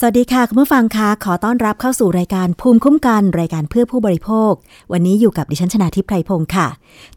[0.00, 4.52] สวัสดีค่ะ คุณผู้ฟังคะขอต้อนรับเข้าสู่รายการภูมิคุ้มกันรายการเพื่อผู้บริโภค
[4.92, 6.68] วันนี้อยู่กับดิฉันชนาทิพไพรพงศ์ค่ะ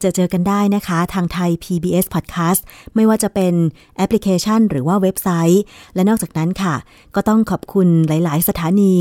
[0.03, 2.61] จะเจอกันได้นะคะ ทางไทย PBS Podcast
[2.95, 3.53] ไม่ว่าจะเป็น
[3.97, 5.63] แอปพลิเคชัน หรือว่าเว็บไซต์
[5.95, 6.75] และนอกจากนั้นค่ะ
[7.15, 8.93] ก็ต้องขอบคุณหลาย ๆ สถานี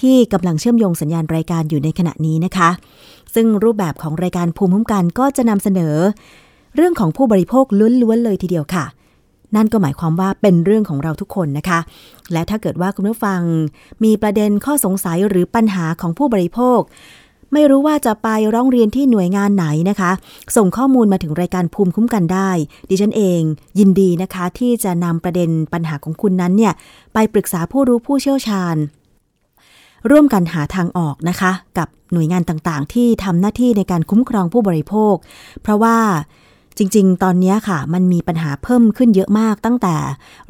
[0.00, 2.70] ที่กำลังเชื่อมโยงสัญญาณรายการอยู่ในขณะนี้นะคะ
[3.34, 5.96] ซึ่งรูปแบบของรายการภูมิคุ้มกันก็จะนำเสนอ
[6.74, 7.64] เรื่องของผู้บริโภค
[8.02, 8.84] ล้วนๆเลยทีเดียวค่ะ
[9.56, 11.80] นั่นก็หมายความว่าเป็นเรื่องของเราทุกคนนะคะ
[12.32, 13.40] และถ้าเกิดว่าคุณผู้ฟัง
[14.04, 16.80] มีประเด็นข้อสงสัยหรือปัญหาของผู้บริโภค
[17.52, 20.10] ไม่รู้ว่าจะไปร้องเรียนที่หน่วยงานไหนนะคะ
[20.56, 22.50] ส่งข้อมูลมาถึงรายการภูมิคุ้มกันได้
[22.88, 23.40] ดิฉันเอง
[23.78, 26.72] ยินดีนะคะ ที่จะนำประเด็นปัญหาของคุณนั้นเนี่ย
[27.14, 28.76] ไปปรึกษาผู้รู้ผู้เชี่ยวชาญ
[30.10, 35.14] ร่วมกันหาทางออกนะคะ กับหน่วยงานต่างๆ ที่ทำหน้าที่ในการคุ้มครองผู้บริโภค
[35.62, 35.96] เพราะว่า
[36.78, 39.96] จริง ๆ ตอนนี้ค่ะ มันมีปัญหาเพิ่มขึ้นเยอะมากตั้งแต่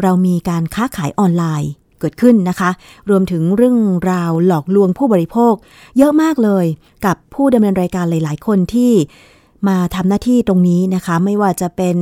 [0.03, 1.71] เรามีการค้าขายออนไลน์
[2.01, 2.71] เกิดขึ้นนะคะ
[3.11, 3.79] รวมถึงเรื่อง
[4.11, 5.55] ราวหลอกลวงผู้บริโภค
[5.99, 6.67] เยอะมากเลย
[7.07, 8.93] กับผู้ดำเนินรายการหลาย ๆ คนที่
[9.69, 11.97] มาทำหน้าที่ตรงนี้นะคะ ไม่ว่าจะเป็น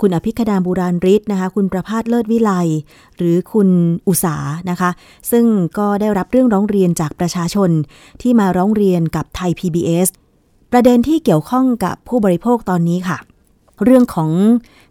[0.00, 2.50] คุณอภิคดาบูราริศนะคะ คุณประพาสเลิศวิไล
[3.16, 3.68] หรือคุณ
[4.08, 4.36] อุสา
[4.70, 4.90] นะคะ
[5.30, 5.44] ซึ่ง
[5.78, 7.70] ก็ได้รับเรื่องร้องเรียนจากประชาชน
[8.22, 10.08] ที่มาร้องเรียนกับไทย PBS
[10.72, 13.18] ประเด็นที่เกี่ยวข้องกับผู้บริโภคตอนนี้ค่ะ
[13.84, 14.30] เรื่องของ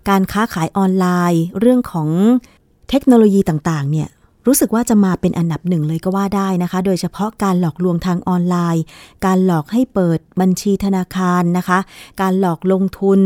[0.10, 2.10] การค้าขายออนไลน์ เรื่องของ
[2.90, 4.10] เทคโนโลยีต่างๆ เนี่ย
[4.48, 8.84] รู้สึกว่าจะมาเป็นอันดับหนึ่งเลยก็ว่าได้นะคะ โดยเฉพาะการหลอกลวงทางออนไลน์
[9.26, 11.80] การหลอกให้เปิดบัญชีธนาคารนะคะ
[12.22, 13.20] การหลอกลงทุน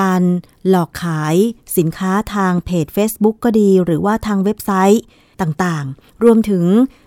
[0.00, 0.22] การ
[0.68, 1.34] หลอกขาย
[1.76, 5.02] สินค้าทางเพจ Facebook ก็ดี หรือว่าทางเว็บไซต์
[5.40, 6.64] ต่างๆ รวมถึง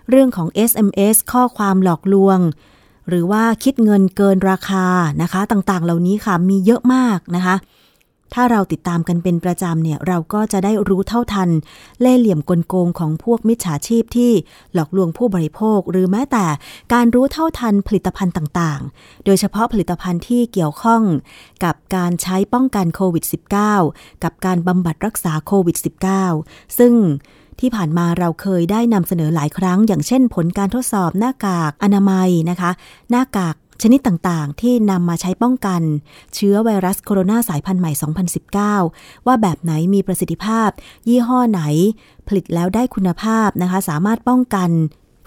[0.09, 2.39] เรื่องของ SMS ข้อความหลอกลวง
[3.09, 4.85] หรือว่าคิดเงินเกินราคา
[5.22, 7.56] นะคะ ต่างๆ เหล่านี้ค่ะมีเยอะมากนะคะ
[8.34, 11.50] ถ้าเราติดตามกันเป็นประจำเนี่ยเราก็จะได้รู้เท่าทัน
[12.02, 14.31] เล่เหลี่ยมกลโกงของพวกมิจฉาชีพที่
[14.74, 16.46] หลอกลวงผู้บริโภค หรือแม้แต่
[16.94, 21.02] การรู้เท่าทันผลิตภัณฑ์ต่างๆ โดยเฉพาะผลิตภัณฑ์ที่เกี่ยวข้อง
[21.64, 23.25] กับการใช้ป้องกันโควิด
[23.74, 25.78] -19 กับการบำบัดรักษาโควิด
[26.28, 26.94] -19 ซึ่ง
[27.59, 32.72] ที่ผ่านมาเราเคยได้นำเสนอหลายครั้ง อย่างเช่นผลการทดสอบหน้ากากอนามัยนะคะ
[33.12, 35.81] หน้ากาก ชนิดต่างๆ ที่นำมาใช้ป้องกัน
[36.36, 37.92] เชื้อไวรัสโคโรนาสายพันธุ์ใหม่
[38.80, 40.69] 2019 ว่าแบบไหนมีประสิทธิภาพ
[41.08, 41.62] ยี่ห้อไหน
[42.28, 44.69] ผลิตแล้วได้คุณภาพนะคะ สามารถป้องกัน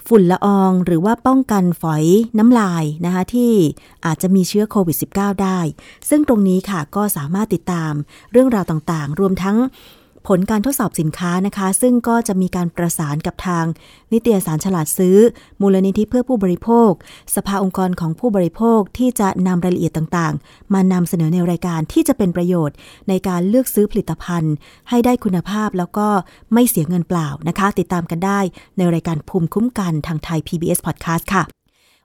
[0.07, 2.05] ฝุ่นละอองหรือว่าป้องกันฝอย
[2.37, 3.51] น้ำลายนะคะที่
[4.05, 5.59] อาจจะมีเชื้อโควิด -19 ได้
[6.09, 7.93] ซึ่งตรงนี้ค่ะก็สามารถติดตาม
[8.31, 9.57] เรื่องราวต่างๆ รวมทั้ง
[10.27, 13.65] ผลการทดสอบสินค้านะคะ ซึ่งก็จะมีการประสานกับทาง
[14.13, 15.17] นิตยสารฉลาดซื้อ
[15.61, 16.91] มูลนิธิเพื่อผู้บริโภค
[17.35, 22.75] สภาองค์กรของผู้บริโภคที่จะนำรายละเอียดต่างๆ มานำเสนอในรายการที่จะเป็นประโยชน์
[23.09, 24.53] ในการเลือกซื้อผลิตภัณฑ์
[24.89, 26.07] ให้ได้คุณภาพแล้วก็
[26.53, 28.39] ไม่เสียเงินเปล่านะคะ ติดตามกันได้
[28.77, 31.43] ในรายการภูมิคุ้มกันทางไทย PBS Podcast ค่ะ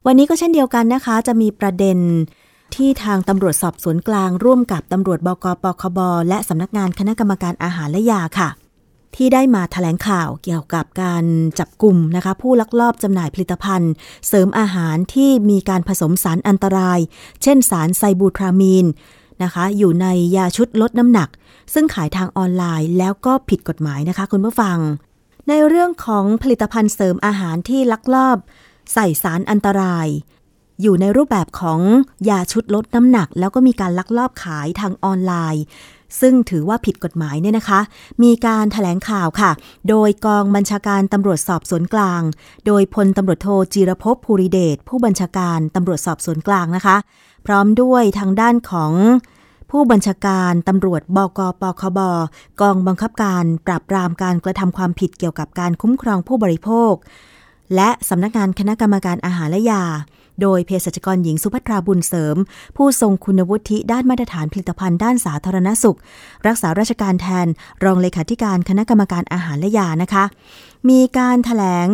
[0.06, 1.98] วันนี้ก็เช่นเดียวกันนะคะ จะมีประเด็น
[2.76, 5.98] ที่ทางตำรวจสอบสวนกลางร่วมกับตำรวจบกปคบ
[6.28, 8.48] และสำนักงานคณะกรรมการอาหารและยาค่ะ
[9.16, 11.24] ที่ได้มาถแถลงข่าวเกี่ยวกับการ
[11.58, 13.92] จับกลุ่มนะคะ ผู้ลักลอบจำหน่ายผลิตภัณฑ์
[14.28, 16.98] เสริมอาหารที่มีการผสมสารอันตราย
[17.42, 18.86] เช่นสารไซบูทรามีน
[19.42, 20.06] นะคะ อยู่ใน
[20.36, 21.28] ยาชุดลดน้ำหนัก
[21.74, 24.78] ซึ่งขายทางออนไลน์แล้วก็ผิดกฎหมายนะคะ คุณผู้ฟัง
[25.48, 28.38] ในเรื่องของผลิตภัณฑ์เสริมอาหารที่ลักลอบ
[28.94, 30.06] ใส่สารอันตราย
[30.80, 31.80] อยู่ในรูปแบบของ
[32.28, 35.64] ยาชุดลดน้ำหนัก แล้วก็มีการลักลอบขายทางออนไลน์
[36.20, 37.80] ซึ่งถือว่าผิดกฎหมายเนี่ยนะคะ
[38.22, 39.50] มีการถแถลงข่าวค่ะ
[39.88, 42.22] โดยกองบัญชาการตำรวจสอบสวนกลาง
[42.66, 46.96] โดยพลตำรวจโทจีรพภูริเดชผู้บัญชาการตำรวจสอบสวนกลางนะคะ
[47.46, 48.92] พร้อมด้วยทางด้านของ
[49.70, 51.98] ผู้บัญชาการตำรวจบกปคบ
[52.60, 56.92] กองบังคับการปราบปรามการกระทำความผิดเกี่ยวกับการคุ้มครองผู้บริโภค
[57.76, 59.84] และสำนักงานคณะกรรมการอาหารและยา
[60.42, 62.36] โดยเภสัชกรหญิงสุภัทราบุญเสริม
[62.76, 65.98] ผู้ทรงคุณวุฒิด้านมาตรฐานผลิตภัณฑ์ด้านสาธารณสุข
[66.46, 67.46] รักษาราชการแทน
[67.84, 70.24] รองเลขาธิการคณะกรรมการอาหารและยานะคะ
[70.88, 71.88] มีการถแถลง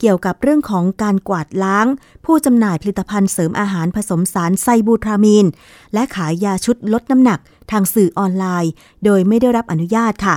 [0.00, 1.86] เกี่ยวกับเรื่องของการกวาดล้าง
[2.24, 5.46] ผู้จำหน่ายผลิตภัณฑ์เสริมอาหารผสมสารไซบูทรามีน
[5.94, 7.38] และขายยาชุดลดน้ำหนัก
[7.70, 8.72] ทางสื่อออนไลน์
[9.04, 10.36] โดยไม่ได้รับอนุญาตค่ะ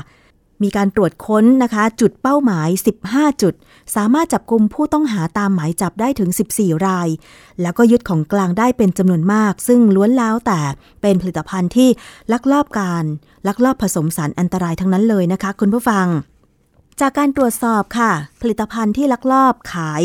[0.63, 2.69] มีการตรวจค้นนะคะ จุดเป้าหมาย
[3.05, 3.53] 15 จุด
[3.95, 7.09] สามารถจับกลุ่มผู้ต้องหาตามหมายจับได้ถึง 14 ราย
[7.61, 10.61] แล้วก็ยึดของกลางได้เป็นจำนวนมาก ซึ่งล้วนแล้วแต่
[11.01, 11.89] เป็นผลิตภัณฑ์ที่
[12.31, 13.03] ลักลอบการ
[13.47, 16.07] ลักลอบผสมสารอันตรายทั้งนั้นเลยนะคะ คุณผู้ฟัง
[16.99, 18.11] จากการตรวจสอบค่ะ
[18.41, 20.03] ผลิตภัณฑ์ที่ลักลอบขาย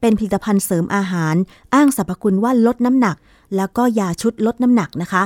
[0.00, 1.34] เป็นผลิตภัณฑ์เสริมอาหาร
[1.74, 3.16] อ้างสรรพคุณว่าลดน้ำหนัก
[3.56, 5.24] แล้วก็ยาชุดลดน้ำหนักนะคะ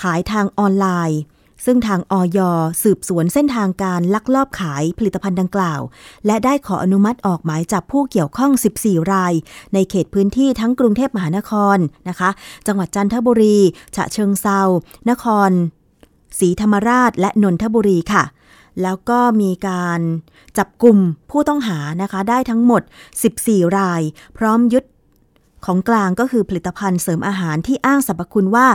[0.00, 1.20] ขายทางออนไลน์
[1.64, 2.38] ซึ่งทางออย
[2.82, 5.80] สืบสวนเส้นทางการลักลอบขายผลิตภัณฑ์ดังกล่าว
[6.26, 9.32] และได้ขออนุมัติออกหมายจับผู้เกี่ยวข้อง 14 ราย
[9.74, 11.78] ในเขตพื้นที่ทั้งกรุงเทพมหานคร
[12.08, 12.30] นะคะ
[12.66, 13.58] จังหวัดจันทบุรี
[13.96, 14.60] ฉะเชิงเซา
[15.10, 15.50] นคร
[16.38, 18.24] ศรีธรรมราชและนนทบุรีค่ะ
[18.82, 20.00] แล้วก็มีการ
[20.58, 20.98] จับกลุ่ม
[21.30, 22.82] ผู้ต้องหานะคะ ได้ทั้งหมด
[23.28, 24.02] 14 ราย
[24.38, 24.84] พร้อมยึด
[25.64, 28.66] ของกลางก็คือผลิตภัณฑ์เสริมอาหารที่อ้างสรรพคุณว่า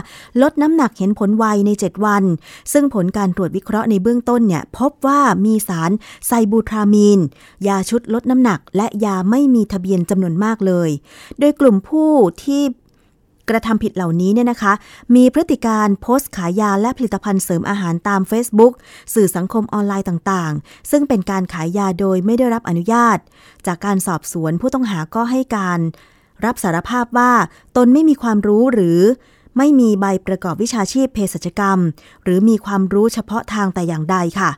[0.42, 2.24] ลดน้ำหนักเห็นผลไวใน 7 วัน
[2.72, 5.90] ซึ่งผลการตรวจวิเคราะห์ในเบื้องต้นเนี่ยพบว่ามีสาร
[6.26, 7.20] ไซบูทรามีน
[7.68, 10.90] ยาชุดลดน้ำหนัก และยาไม่มีทะเบียนจำนวนมากเลย
[11.38, 12.10] โดยกลุ่มผู้
[12.44, 12.62] ที่
[13.48, 14.72] กระทำผิดเหล่านี้เนี่ยนะคะ
[15.14, 18.72] มีพฤติการโพสต์ขายยาและผลิตภัณฑ์เสริมอาหารตาม Facebook
[19.14, 23.18] สื่อสังคมออนไลน์ต่างๆ ซึ่งเป็นการขายยาโดยไม่ได้รับอนุญาต
[23.66, 25.80] จากการสอบสวนผู้ต้องหาก็ให้การ
[26.44, 27.32] รับสารภาพว่า
[27.76, 29.00] ตนไม่มีความรู้หรือ
[29.58, 31.78] ไม่มีใบประกอบวิชาชีพเภสัชกรรม
[32.24, 34.50] หรือมีความรู้เฉพาะทางแต่อย่างใดค่ะ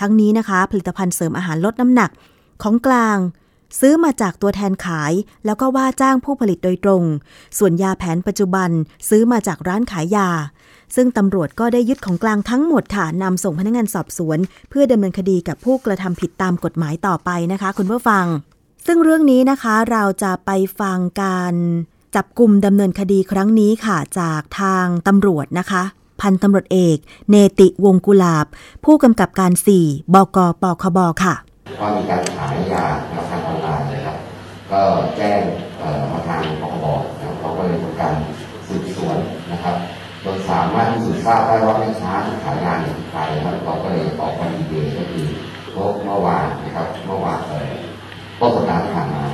[0.00, 2.10] ทั้งนี้นะคะ ผลิตภัณฑ์เสริมอาหารลดน้ำหนัก
[2.62, 3.18] ของกลาง
[3.80, 5.12] ซื้อมาจากตัวแทนขาย
[5.46, 7.02] แล้วก็ว่าจ้างผู้ผลิตโดยตรง
[7.58, 8.70] ส่วนยาแผนปัจจุบัน
[9.08, 10.28] ซื้อมาจากร้านขายยา
[10.96, 14.38] ซึ่งตำรวจก็ได้ยึดของกลางทั้งหมดค่ะนำส่งพนักงานสอบสวน
[14.70, 18.24] เพื่อดำเนินคดีกับผู้กระทำผิดตามกฎหมายต่อไปนะคะ คุณผู้ฟัง
[18.86, 20.50] ซึ่งเรื่องนี้นะคะเราจะไป
[20.80, 21.54] ฟังการ
[22.16, 25.82] จับกลุ่มดำเนินคดีครั้งนี้ค่ะจากทางตำรวจนะคะ
[26.20, 26.98] พันตำรวจเอก
[27.30, 28.46] เนติวงกุลาบ
[28.84, 31.34] ผู้กำกับการ 4 บกปคบค่ะ
[31.80, 32.84] ว่ามีการขายยา
[33.14, 34.16] มาทางออนไลน์นะครับ
[34.72, 34.80] ก็
[35.16, 35.40] แจ้ง
[35.78, 36.86] เอ่อมาทางปคบ
[37.18, 38.14] นะครับเราก็เลยทำการ
[38.68, 39.18] สืบสวน
[39.52, 39.76] นะครับ
[40.24, 45.26] จนสามารถที่สืบทราบได้ว่าแม่ค้าที่ขายยาเนี่ยใครนะครับเราก็เลยออกมาดีเดย์ก็คือ
[46.04, 47.72] เมื่อวานนะครับเมื่อวานเอ่อ
[48.40, 49.24] ต้นสัปดาห์ที่ผ่านมา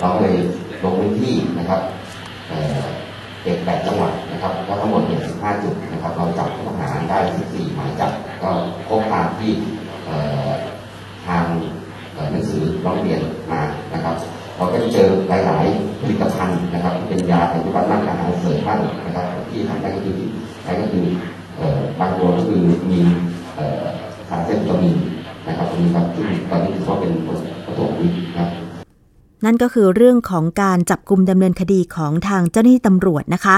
[0.00, 0.36] เราก็เลย
[0.82, 1.80] ลงพื้นที่นะครับ
[2.48, 2.82] เอ่อ
[3.42, 8.50] เจ็ดแปดจังหวัดนะครับก็ทั้งหมดเนี่ย15จุดนะครับ เราจับผู้ต้องหาได้14หมายจับก็
[8.88, 9.52] ครบตามที่
[10.06, 10.16] เอ่
[10.46, 10.50] อ
[11.26, 11.44] ทาง
[12.32, 13.20] หนังสือร้องเรียน
[13.52, 13.62] มา
[13.94, 14.16] นะครับ
[14.56, 20.18] เราก็จะเจอหลายๆผลิตภัณฑ์นะครับที่เป็นยาปัจจุบันร่างกายอารเสริมบ้างนะครับ ที่ทำได้ก็คือ
[20.66, 20.99] นั่นก็คือ
[29.50, 33.56] นั่นก็คือเรื่องของการจับกลุ่มดำเนินคดีของทางเจ้าหน้าที่ตำรวจนะคะ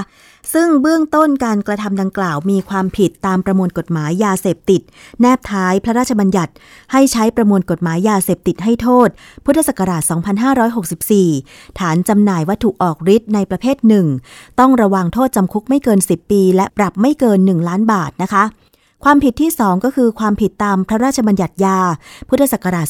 [0.53, 4.83] ซึ่งเบื้องต้นการกระทำดังกล่าวมีความผิดตามประมวลกฎหมายยาเสพติด
[5.21, 6.53] แนบท้ายพระราชบัญญัติ
[6.93, 9.09] ให้ใช้ประมวลกฎหมายยาเสพติดให้โทษ
[9.45, 10.03] พุทธศักราช
[11.11, 14.07] 2564 ฐานจำหน่ายวัตถุออกฤทธิ์ในประเภทหนึ่ง
[14.61, 18.45] ต้องระวังโทษจำคุกไม่เกิน 10 ปี และปรับไม่เกิน 1 ล้านบาทนะคะ
[19.05, 21.79] ความผิดที่ 2 ก็คือความผิดตามพระราชบัญญัติยา
[22.29, 22.87] พุทธศักราช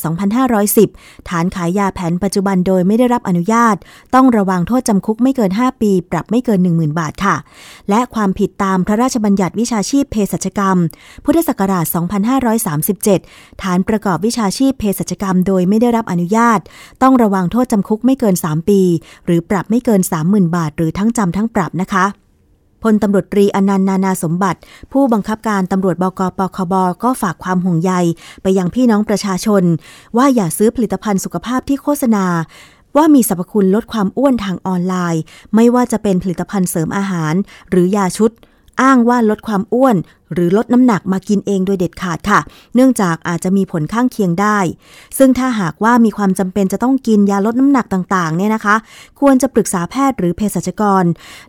[0.63, 3.77] 2510 ฐานขายยาแผนปัจจุบันโดยไม่ได้รับอนุญาต
[4.15, 7.37] ต้องระวังโทษจำคุกไม่เกิน 5 ปี ปรับไม่เกิน 10,000 บาทค่ะ
[7.91, 10.77] และความผิดตามพระราชบัญญัติวิชาชีพเภสัชกรรม
[11.25, 11.85] พุทธศักราช
[12.55, 16.61] 2537 ฐานประกอบวิชาชีพเภสัชกรรม โดยไม่ได้รับอนุญาต
[17.03, 18.81] ต้องระวังโทษจำคุกไม่เกิน 3 ปี
[19.27, 22.07] หรือปรับไม่เกิน 30,000 บาท หรือทั้งจำทั้งปรับนะคะ
[22.83, 24.59] พลตำรวจตรีอนันต์นานาสมบัติ
[24.93, 27.93] ผู้บังคับการตำรวจบกปคบก็ฝากความห่วงใย
[28.43, 29.63] ไปยังพี่น้องประชาชน
[30.17, 32.27] ว่าอย่าซื้อผลิตภัณฑ์สุขภาพที่โฆษณา
[32.97, 35.23] ว่ามีสรรพคุณลดความอ้วนทางออนไลน์
[35.55, 37.35] ไม่ว่าจะเป็นผลิตภัณฑ์เสริมอาหาร
[37.71, 38.31] หรือยาชุด
[38.81, 39.97] อ้างว่าลดความอ้วน
[40.33, 42.41] หรือลดน้ำหนักมากินเองโดยเด็ดขาดค่ะ
[42.75, 44.59] เนื่องจากอาจจะมีผลข้างเคียงได้
[45.19, 48.77] ซึ่งถ้าหากว่ามีความจำเป็นจะต้องกินยาลดน้ำหนักต่างๆเนี่ยนะคะ
[49.21, 51.05] ควรจะปรึกษาแพทย์หรือเภสัชกร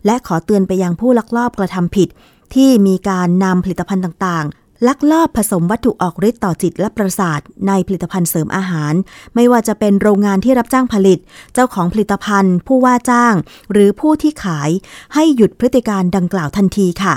[0.06, 2.08] และขอเตือนไปยังผู้ลักลอบกระทำผิด
[2.54, 8.94] ที่มีการนำผลิตภัณฑ์ต่างๆ ลักลอบผสมวัตถุออกฤทธิ์ต่อจิตและประสาทในผลิตภัณฑ์เสริมอาหาร
[9.34, 11.18] ไม่ว่าจะเป็นโรงงานที่รับจ้างผลิต
[11.54, 13.34] เจ้าของผลิตภัณฑ์ ผู้ว่าจ้าง
[13.72, 14.70] หรือผู้ที่ขาย
[15.14, 17.14] ให้หยุดพฤติการดังกล่าวทันทีค่ะ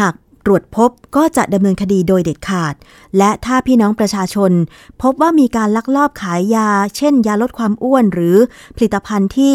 [0.00, 0.14] หาก
[0.44, 2.74] ตรวจพบก็จะดำเนินคดีโดยเด็ดขาด
[3.18, 4.52] และถ้าพี่น้องประชาชน
[5.02, 8.36] พบว่ามีการลักลอบขายยา เช่น ยาลดความอ้วนหรือ
[8.76, 9.54] ผลิตภัณฑ์ที่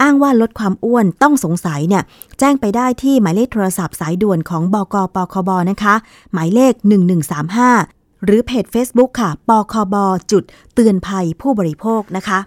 [0.00, 2.02] อ้างว่าลดความอ้วนต้องสงสัยเนี่ย
[2.38, 5.94] แจ้งไปได้ที่หมายเลขโทรศัพท์สายด่วนของบกปคบนะคะ
[6.32, 6.72] หมายเลข
[7.50, 9.94] 1135 หรือเพจ Facebook ค่ะปคบ
[10.30, 10.42] จุด
[10.74, 12.38] เตือนภัยผู้บริโภคนะคะ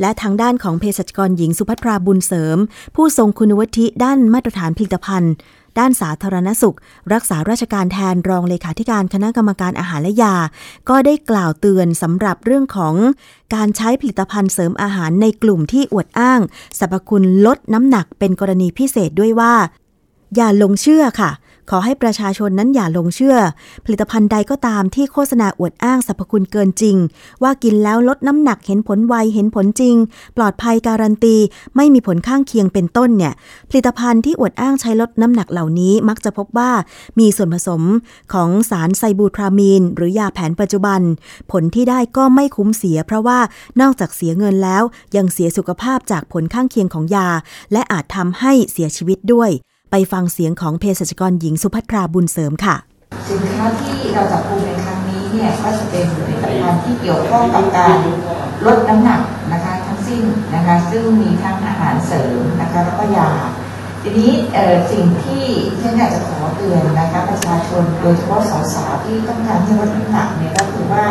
[0.00, 2.58] และทางด้านของเภสัชกรหญิงสุภัทราบุญเสริม
[2.94, 5.32] ผู้ทรงคุณวุฒิด้านมาตรฐานผลิตภัณฑ์
[5.78, 6.76] ด้านสาธารณสุข
[7.12, 10.36] รักษาราชการแทนรองเลขาธิการคณะกรรมการอาหารและยา
[10.88, 12.94] ก็ได้กล่าวเตือนสำหรับเรื่องของ
[13.54, 16.40] การใช้ผลิตภัณฑ์เสริมอาหารในกลุ่มที่อวดอ้าง
[16.78, 19.54] สรรพคุณลดน้ำหนักเป็นกรณีพิเศษด้วยว่า
[20.36, 21.30] อย่าหลงเชื่อค่ะ
[21.70, 23.36] ขอให้ประชาชนนั้นอย่าลงเชื่อ
[23.84, 26.96] ผลิตภัณฑ์ใดก็ตามที่โฆษณาอวดอ้างสรรพคุณเกินจริง
[27.42, 29.94] ว่ากินแล้วลดน้ำหนักเห็นผลไวเห็นผลจริง
[30.36, 31.36] ปลอดภัยการันตี
[31.76, 33.32] ไม่มีผลข้างเคียงเป็นต้นเนี่ย
[33.70, 36.70] ผลิตภัณฑ์ที่อวดอ้างใช้ลดน้ำหนักเหล่านี้มักจะพบว่า
[37.18, 37.82] มีส่วนผสม
[38.32, 41.00] ของสารไซบูทรามีน หรือยาแผนปัจจุบัน
[41.52, 43.38] ผลที่ได้ก็ไม่คุ้มเสีย เพราะว่า
[43.80, 44.82] นอกจากเสียเงินแล้ว
[45.16, 47.28] ยังเสียสุขภาพจากผลข้างเคียงของยา
[47.72, 49.52] และอาจทำให้เสียชีวิตด้วย
[49.96, 52.76] ไปฟังเสียงของเภสัชกรหญิงสุภัทราบุญเสริมค่ะ
[53.28, 57.98] สินค้าที่เราจับกลุ่มในครั้งนี้เนี่ยก็จะเป็นผลิตภัณฑ์ที่เกี่ยวข้องกับการ
[58.66, 59.20] ลดน้ำหนัก
[59.52, 60.22] นะคะทั้งสิ้น
[60.54, 63.30] นะคะซึ่งมีทั้งอาหารเสริมนะคะแล้วก็ยา
[64.02, 64.32] ทีนี้
[64.92, 65.44] สิ่งที่
[65.80, 68.42] ฉันอยากจะขอเตือนนะคะประชาชนโดยเฉพาะ
[68.74, 71.06] สาวๆที่ต้องการที่ลดน้ำหนักเนี่ยก็คือว่า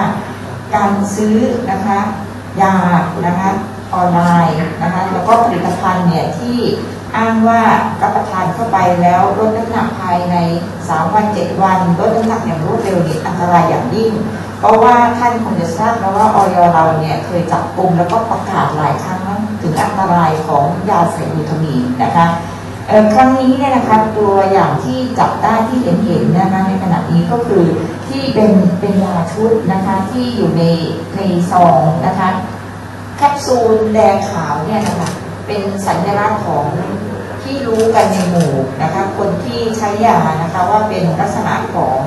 [0.75, 1.35] การซื้อ
[1.71, 1.99] นะคะ
[2.61, 2.75] ยา
[3.27, 3.49] นะคะ
[3.93, 6.57] ออนไลน์นะคะแล้วก็ผลิตภัณฑ์เนี่ยที่
[7.17, 7.61] อ้างว่า
[8.01, 10.35] รับประทานเข้าไปแล้วลดน้ำหนักภายใน
[10.77, 14.11] 3 วัน 7 วันลดน้ำหนักอย่างรวดเร็วนี่อันตรายอย่างยิ่ง
[14.59, 19.19] เพราะว่าท่านคงจะทราบแล้วว่าออยเราเนี่ยเคยจับกลุ่มแล้วก็ประกาศหลายครั้ง
[19.61, 22.27] ถึงอันตรายของยาไซบูทามีนนะคะ
[23.13, 27.63] ครั้งนี้เนี่ยนะคะตัวอย่างที่จับได้ที่เห็นเห็นนะคะในขณะนี้ก็คือ
[28.07, 30.63] ที่เป็นเป็นยาชุดนะคะที่อยู่ใน
[31.15, 32.29] ในซองนะคะ
[33.17, 35.09] แคปซูลแดงขาวเนี่ยนะคะ
[35.47, 36.67] เป็นสัญลักษณ์ของ
[37.43, 41.97] ที่รู้กันในหมู่นะคะ คนที่ใช้ยานะคะว่าเป็นลักษณะของ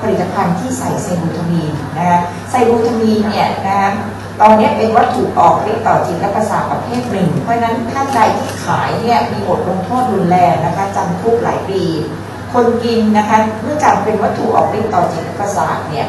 [0.00, 2.20] ผลิตภัณฑ์ที่ใส่ไซบูทามีนนะคะ
[2.50, 3.90] ไซบูทามีนเนี่ยนะคะ
[4.40, 11.82] ตอนนี้เป็นวัตถุออกฤทธิ์ต่อจิตและประสาทประเภทหนึ่ง เพราะฉะนั้นท่านใดที่ขายเนี่ยมีบทลงโทษรุนแรงนะคะจำคุกหลายปี
[12.52, 16.08] คนกินนะคะเมื่อจากเป็นวัตถุออกฤทธิ์ต่อจิตและประสาทเนี่ย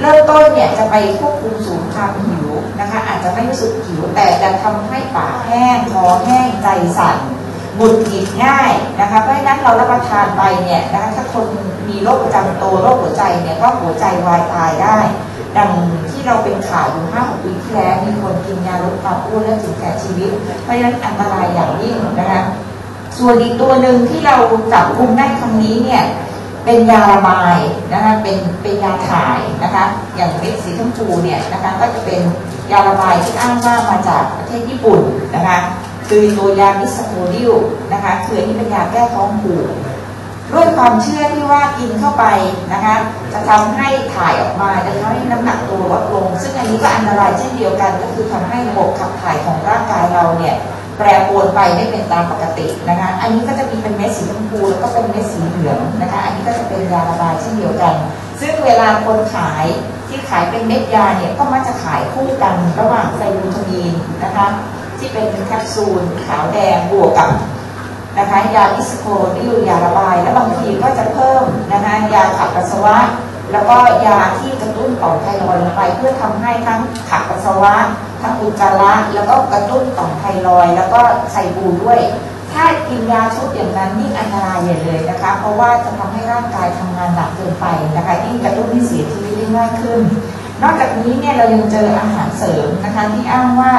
[0.00, 2.48] เริ่มต้นเนี่ยจะไปควบคุมสูงความหิว
[2.80, 7.18] นะคะอาจจะไม่รู้สึกหิวแต่จะทำให้ปากแห้งคอแห้งใจสั่น
[7.76, 11.46] หงุดหงิดง่ายนะคะเพราะฉะนั้นเรารับประทานไปเนี่ยนะคะถ้าคน
[11.88, 14.98] มีโรคประจำตัวโรคหัวใจเนี่ยก็หัวใจวายตายได้
[15.56, 15.70] ดัง
[16.10, 20.30] ที่เราเป็นข่าวอยู่ห้าหกปีที่แล้วมีคนกินยาลดความอ้วนและถึงแก่ชีวิต
[20.62, 22.42] เพราะฉะนั้นอันตรายอย่างยิ่งนะคะ
[23.18, 24.36] ส่วนอีกตัวหนึ่งที่เรา
[24.72, 26.04] จับกุมได้ครั้งนี้เนี่ย
[26.64, 27.56] เป็นยาระบาย
[27.92, 29.84] นะคะเป็นเป็นยาถ่ายนะคะ
[30.16, 32.20] อย่างเม็ดสีชมพูเนี่ยนะคะก็จะเป็น
[32.72, 35.00] ยาระบายที่อ้างว่ามาจากประเทศญี่ปุ่น
[35.34, 35.58] นะคะ
[36.14, 37.52] คือตัวยามิสโคดิล
[37.92, 39.66] นะคะคืออันนี้เป็นยาแก้ท้องผูก
[40.52, 42.24] ด้วยความเชื่อที่ว่ากินเข้าไป
[42.72, 42.96] นะคะ
[43.32, 50.54] จะทำให้ถ่ายออกมาจะทำให้น้ำหนักตัวลดลง ซึ่งอันนี้ก็อันตรายเช่นเดียวกัน ก็คือทำให้ระบบขับถ่ายของร่างกายเราเนี่ย
[50.98, 57.94] แปรปรวนไปไม่เป็นตามปกตินะคะ อันนี้ก็จะมีเป็นเม็ดสีชมพูแล้วก็เป็นเม็ดสีเหลืองนะคะ อันนี้ก็จะเป็นยาระบายเช่นเดียวกัน
[58.40, 59.64] ซึ่งเวลาคนขาย
[60.08, 64.46] ที่ขายเป็นเม็ดยาเนี่ยก็มักจะขายคู่กันระหว่างไซบูทามีนนะคะ
[65.02, 67.30] ที่เป็นแคปซูลขาวแดงบวกกับ
[68.18, 69.04] นะคะยาอิสโค
[69.36, 72.98] นิลยาระบาย แล้วบางทีก็จะเพิ่มนะคะยาขับปัสสาวะ
[73.52, 76.80] แล้วก็ยาที่กระตุ้นต่อมไทรอยด์ลงไป เพื่อทำให้ทั้ง
[77.10, 77.74] ขับปัสสาวะ
[78.22, 81.00] ทั้งอุจจาระแล้วก็กระตุ้นต่อมไทรอยด์แล้วก็
[81.32, 82.00] ไซบูด้วย
[82.52, 87.66] ถ้ากินยาชุดอย่างนั้นยิ่งอันตรายใหญ่เลยนะคะ เพราะว่าจะทำให้ร่างกายทำงานหนักเกินไป
[87.96, 90.00] นะคะยิ่งกระตุ้นให้เสียชีวิตได้ง่ายขึ้น
[90.62, 93.72] นอกจากนี้เนี่ยเรายังเจออาหารเสริมนะคะที่อ้างว่า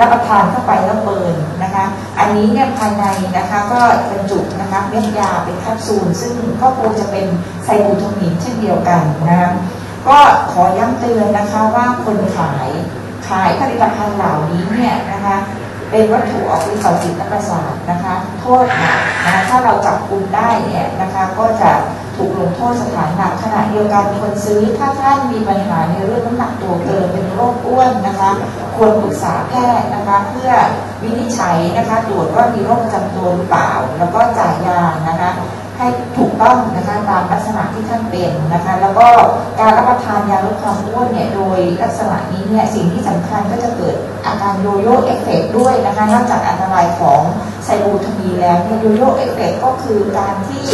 [0.00, 1.84] รับประทานเข้าไปแล้วเบิร์นนะคะ
[2.18, 3.04] อันนี้เนี่ยภายใน
[3.38, 3.80] นะคะก็
[4.10, 7.26] บรรจุนะคะเม็ดยาเป็นแคปซูล ซึ่งก็คงจะเป็น
[7.64, 9.50] ไซบูทามีนเช่นเดียวกันนะคะ
[10.08, 10.18] ก็
[10.52, 12.68] ขอย้ำเตือนนะคะว่าคนขาย
[13.28, 15.36] ขายผลิตภัณฑ์เหล่านี้เนี่ยนะคะ
[15.90, 21.72] เป็นวัตถุออกฤทธิ์ต่อจิตและประสาทนะคะ โทษหนักนะคะถ้าเราจับกุมได้เนี่ยนะคะก็จะ
[22.16, 28.30] ถูกลงโทษสถานหนักขณะเดียวกันคนซื้อถ้าท่านมีปัญหาในเรื่องน้ำหนักตัวเกินเป็นโรคอ้วนนะคะ
[28.76, 30.52] ควรปรึกษาแพทย์นะคะเพื่อ
[31.02, 35.30] วินิจฉัยนะคะตรวจว่ามีโรคประจำตัวหรือเปล่า แล้วก็จ่ายยานะคะ
[35.80, 39.08] ให้ถูกต้องนะคะตามลักษณะที่ท่านเป็นนะคะแล้วก็
[39.60, 43.94] การรับประทานยาลดความอ้วนเนี่ยโดยลักษณะนี้เนี่ยสิ่งที่สำคัญก็จะเกิด
[44.26, 47.20] อาการโยโย่เอฟเฟกด้วยนะคะนอกจากอันตรายของ
[47.64, 50.66] ไซบูทามีแล้วเนี่ยโยโย่เอฟเฟกก็คือการที่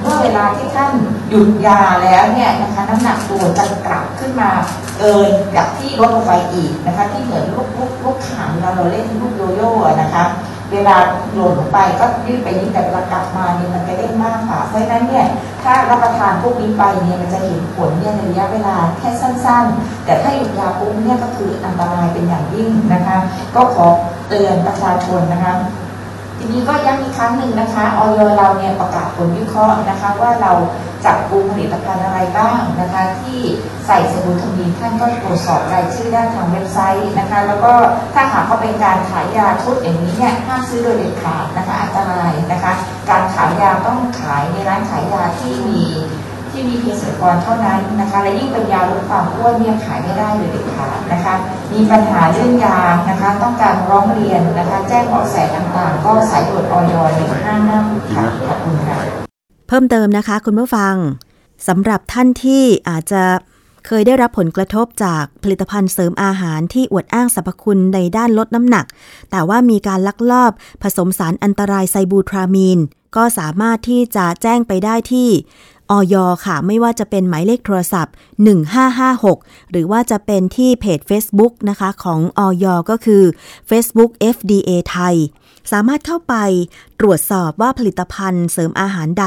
[0.00, 0.92] เมื่อเวลาที่ท่าน
[1.28, 4.50] หยุดยาแล้วเนี่ยนะคะน้ำหนักตัวจะกลับขึ้นมา
[4.98, 9.72] เกินจากที่ลดลงไปอีกนะคะที่เหมือนลูกลูกลูกขางเราเราเล่นลูกโยโย่
[10.02, 10.24] นะคะ
[10.72, 10.96] เวลา
[11.34, 15.26] หล่นลงไปก็ยืดไปนิดแต่เวลากลับมาเนี่ยมันจะเด้งมากค่ะเพราะฉะนั้นเนี่ย
[15.62, 23.18] ถ้ารับประทานพวกนี้ไปเนี่ยมันจะเห็นผลเนี่ยในระยะเวลาแค่สั้น ๆ แต่ถ้าหยุดยาปุ๊บเนี่ยก็คืออันตรายเป็นอย่างยิ่งนะคะ
[23.54, 23.86] ก็ขอ
[24.28, 25.54] เตือนประชาชนนะคะ
[26.38, 30.52] ทีนี้ก็ย้ำอีกครั้งหนึ่งนะคะออยเราเนี่ยประกาศผลวิเคราะห์นะคะ ว่าเรา
[31.04, 33.40] จับกลุ่มผลิตภัณฑ์อะไรบ้างนะคะ ที่
[33.86, 37.72] ใส่สมุนทมีท่านก็ตรวจสอบรายชื่อได้ทางเว็บไซต์นะคะ แล้วก็
[38.14, 42.72] ถ้าหากว่าเป็นการขายยาชุดอย่างนี้เนี่ยห้ามซื้อโดยเด็ดขาดนะคะอันตรายนะคะ
[43.10, 45.84] การขายยาต้องขายในร้านขายยาที่มี
[46.58, 51.34] ที่มีเภสัชกรเท่านั้นนะคะและยิ่งเป็นยาลดความอ้วนเนี่ยขายไม่ได้เลยเด็ดขาดนะคะ
[51.72, 57.78] มีปัญหาเรื่องยานะคะ ต้องการร้องเรียนนะคะ แจ้งเบาะแสต่างๆ ก็สายด่วนออยหนึ่งห้าห้า
[58.14, 58.98] ค่ะขอบคุณค่ะ
[59.68, 60.94] เพิ่มเติมนะคะ คุณผู้ฟัง
[61.68, 63.22] สำหรับท่านที่อาจจะ
[63.86, 68.86] เคยได้รับผลกระทบจากผลิตภัณฑ์เสริมอาหารที่อวดอ้างสรรพคุณในด้านลดน้ำหนัก
[69.30, 72.78] แต่ว่ามีการลักลอบผสมสารอันตรายไซบูทรามีน
[73.16, 75.28] ก็สามารถที่จะแจ้งไปได้ที่
[75.90, 76.14] ออย
[76.46, 78.14] ค่ะ ไม่ว่าจะเป็นหมายเลขโทรศัพท์
[78.92, 83.22] 1556 หรือว่าจะเป็นที่เพจ Facebook นะคะของอย.ก็คือ
[83.70, 85.16] Facebook FDA Thai
[85.70, 86.34] สามารถเข้าไป
[87.00, 89.26] ตรวจสอบว่าผลิตภัณฑ์เสริมอาหารใด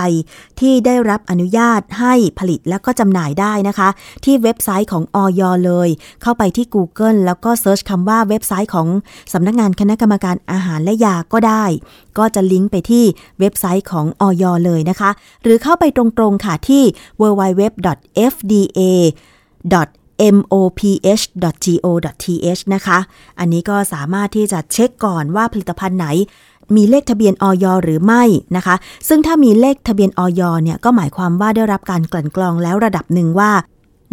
[0.59, 3.89] ที่ได้รับอนุญาตให้ผลิตและก็จำหน่ายได้นะคะ
[4.25, 5.89] ที่เว็บไซต์ของอย.เลย
[6.21, 8.87] เข้าไปที่ Google แล้วก็ search คำว่าเว็บไซต์ของ
[9.33, 11.65] สำนักงานคณะกรรมการอาหารและยาก็ได้
[12.17, 13.05] ก็จะลิงก์ไปที่
[13.39, 15.09] เว็บไซต์ของอย.เลยนะคะ
[15.43, 16.83] หรือเข้าไปตรงๆค่ะที่
[17.21, 18.81] www.fda
[20.35, 21.81] moph.go.th
[22.75, 22.99] นะคะ
[23.39, 26.07] อันนี้ก็สามารถที่จะเช็คก่อนว่าผลิตภัณฑ์ไหน
[26.75, 28.23] มีเลขทะเบียนออยหรือไม่
[28.55, 28.75] นะคะ
[29.07, 33.51] ซึ่งถ้ามีเลขทะเบียนออยเนี่ยก็หมายความว่าได้รับการกลั่นกรองแล้วระดับหนึ่งว่า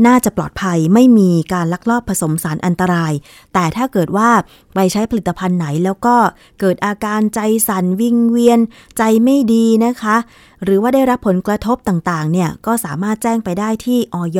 [0.06, 3.12] น่าจะปลอดภัยไม่มีการลักลอบผสมสารอันตราย
[3.54, 4.30] แต่ถ้าเกิดว่า
[4.74, 6.16] ไปใช้ผลิตภัณฑ์ไหนแล้วก็
[6.60, 8.60] เกิดอาการใจสั่นวิงเวียน
[8.98, 10.16] ใจไม่ดีนะคะ
[10.64, 14.38] หรือว่าได้รับผลกระทบต่างๆ เนี่ย ก็สามารถแจ้งไปได้ที่อย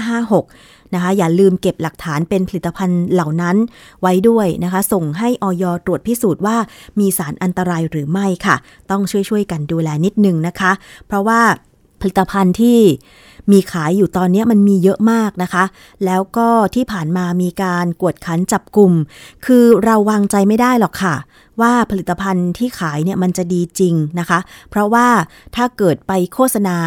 [0.00, 3.56] 1556 นะคะ อย่าลืมเก็บหลักฐานเป็นผลิตภัณฑ์เหล่านั้น
[4.02, 6.56] ไว้ด้วยนะคะ ส่งให้ออยตรวจพิสูจน์ว่า
[6.98, 8.56] มีสารอันตรายหรือไม่ค่ะ
[8.90, 10.72] ต้องช่วยๆกันดูแลนิดนึงนะคะ
[11.06, 11.40] เพราะว่า
[12.00, 12.78] ผลิตภัณฑ์ที่
[13.52, 15.64] มีขายอยู่ตอนนี้มันมีเยอะมากนะคะ
[16.04, 18.92] แล้วก็ที่ผ่านมามีการกวดขันจับกลุ่ม
[19.46, 21.14] คือเราวางใจไม่ได้หรอกค่ะ
[21.60, 24.38] ว่าผลิตภัณฑ์ที่ขายเนี่ยมันจะดีจริงนะคะ
[24.70, 25.06] เพราะว่า
[25.56, 26.78] ถ้าเกิดไปโฆษณา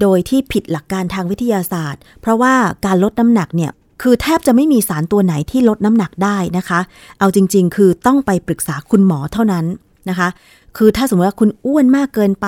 [0.00, 2.54] โดยที่ผิดหลักการทางวิทยาศาสตร์ เพราะว่า
[2.86, 6.80] การลดน้ำหนักเนี่ยคือแทบจะไม่มีสารตัวไหนที่ลดน้ำหนักได้นะคะ
[7.18, 9.64] เอาจริง ๆ คือต้องไปปรึกษาคุณหมอเท่านั้น
[10.08, 10.28] นะคะ
[10.76, 12.46] คือถ้าสมมติว่าคุณอ้วนมากเกินไป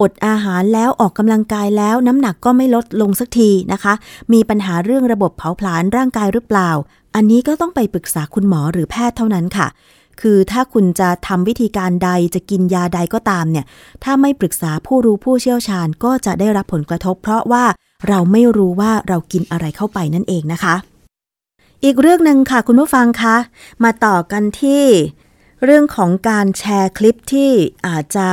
[0.00, 3.94] อดอาหารแล้วออกกำลังกายแล้วน้ำหนักก็ไม่ลดลงสักทีนะคะ
[4.32, 6.70] มีปัญหาเรื่องระบบเผาผลาญร่างกายหรือเปล่า
[7.14, 9.68] อันนี้ก็ต้องไปปรึกษาคุณหมอหรือแพทย์เท่านั้นค่ะ
[10.20, 13.64] คือถ้าคุณจะทำวิธีการใดจะกินยาใดก็ตามเนี่ย
[14.04, 17.64] ถ้าไม่ปรึกษาผู้รู้ผู้เชี่ยวชาญก็จะได้รับผลกระทบ เพราะว่า
[18.08, 20.74] เราไม่รู้ว่าเรากินอะไรเข้าไปนั่นเองนะคะ
[21.84, 23.36] อีกเรื่องหนึ่งค่ะคุณผู้ฟังคะ
[23.84, 24.84] มาต่อกันที่
[25.64, 27.50] เรื่องของการแชร์คลิปที่
[27.86, 28.28] อาจจะ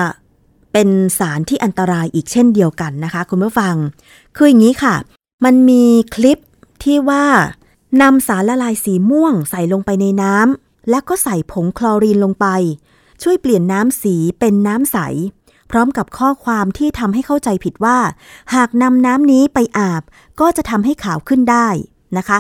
[0.73, 3.75] เป็นสารที่อันตรายอีกเช่นเดียวกันนะคะ คุณผู้ฟัง
[4.35, 4.95] คืออย่างนี้ค่ะ
[5.45, 5.85] มันมี
[6.15, 6.37] คลิป
[6.83, 7.25] ที่ว่า
[8.01, 12.47] นำสารละลายสีม่วงใส่ลงไปในน้ำแล้วก็ใส่ผงคลอรีนลงไป
[13.23, 14.97] ช่วยเปลี่ยนน้ำสีเป็นน้ำใส
[15.71, 17.97] พร้อมกับข้อความที่ทำให้เข้าใจผิดว่า
[18.55, 20.03] หากนำน้ำนี้ไปอาบ
[20.39, 21.67] ก็จะทำให้ขาวขึ้นได้
[22.17, 22.39] นะคะ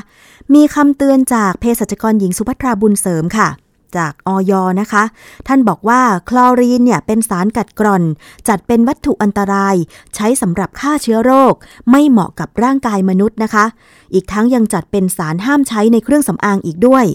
[0.53, 3.49] มีคำเตือนจากเภสัชกรหญิงสุภัทราบุญเสริมค่ะ
[3.97, 5.03] จากออยนะคะ
[5.47, 8.03] ท่านบอกว่าคลอรีนเนี่ยเป็นสารกัดกร่อน
[8.47, 9.75] จัดเป็นวัตถุอันตราย
[10.15, 11.53] ใช้สำหรับฆ่าเชื้อโรค
[11.91, 13.65] ไม่เหมาะกับร่างกายมนุษย์นะคะ
[14.13, 17.05] อีกทั้งยังจัดเป็นสารห้ามใช้ในเครื่องสำอางอีกด้วย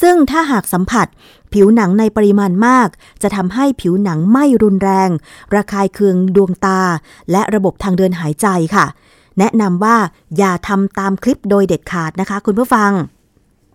[0.00, 1.06] ซึ่งถ้าหากสัมผัส
[1.52, 2.88] ผิวหนังในปริมาณมาก
[3.22, 5.10] จะทำให้ผิวหนังไหม้รุนแรง
[5.54, 6.80] ระคายเคืองดวงตา
[7.30, 8.86] และระบบทางเดินหายใจค่ะ
[9.38, 9.96] แนะนำว่า
[10.38, 12.90] อย่าทำตามคลิปโดยเด็ดขาดนะคะ คุณผู้ฟัง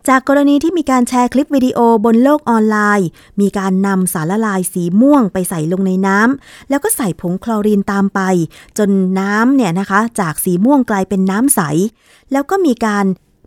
[0.07, 3.07] จากกรณีที่มีการแชร์คลิปวิดีโอบนโลกออนไลน์
[3.41, 8.19] มีการนำสารละลายสีม่วงไปใส่ลงในน้ำแล้วก็ใส่ผงคลอรีนตามไป
[8.77, 11.61] จนน้ำเนี่ยนะคะ จากสีม่วงกลายเป็นน้ำใส
[12.31, 13.05] แล้วก็มีการ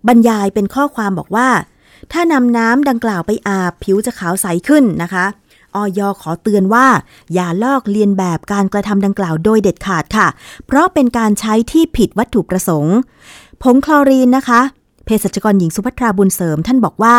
[0.08, 1.48] บรรยายเป็นข้อความบอกว่า
[2.12, 5.24] ถ้านำน้ำดังกล่าวไปอาบผิวจะขาวใสขึ้นนะคะ
[5.74, 6.86] ออยขอเตือนว่า
[7.34, 10.28] อย่าลอกเลียนแบบการกระทำดังกล่าวโดยเด็ดขาดค่ะ
[10.66, 12.96] เพราะเป็นการใช้ที่ผิดวัตถุประสงค์
[13.62, 14.60] ผงคลอรีนนะคะ
[15.24, 17.16] เภสัชกรหญิงสุภัทราบุญเสริม ท่านบอกว่า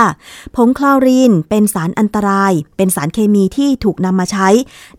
[0.56, 4.48] ผงคลอรีนเป็นสารอันตราย เป็นสารเคมีที่ถูกนำมาใช้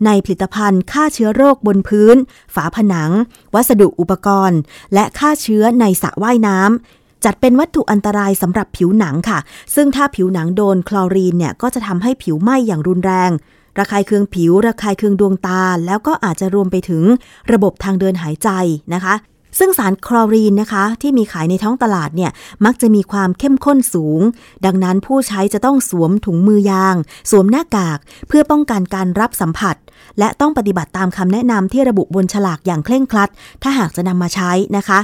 [0.05, 2.15] ในผลิตภัณฑ์ฆ่าเชื้อโรคบนพื้น
[2.55, 3.11] ฝาผนัง
[3.55, 4.59] วัสดุอุปกรณ์
[4.93, 9.39] และฆ่าเชื้อในสระว่ายน้ำจัดเป็นวัตถุอันตรายสำหรับผิวหนังค่ะ
[9.75, 13.31] ซึ่งถ้าผิวหนังโดนคลอรีนเนี่ยก็จะทำให้ผิวไหม้อย่างรุนแรง
[13.79, 17.03] ระคายเคืองผิว ระคายเคืองดวงตา แล้วก็อาจจะรวมไปถึง
[17.51, 18.49] ระบบทางเดินหายใจ
[18.93, 19.13] นะคะ
[19.59, 22.31] ซึ่งสารคลอรีนนะคะที่มีขายในท้องตลาดเนี่ย
[22.65, 24.21] มักจะมีความเข้มข้นสูง
[24.65, 26.95] ดังนั้นผู้ใช้จะต้องสวมถุงมือยาง
[27.31, 29.75] สวมหน้ากาก เพื่อป้องกันการรับสัมผัส
[30.19, 33.29] และต้องปฏิบัติตามคำแนะนำที่ระบุบนฉลากอย่างเคร่งครัด
[33.63, 34.99] ถ้าหากจะนำมาใช้นะคะ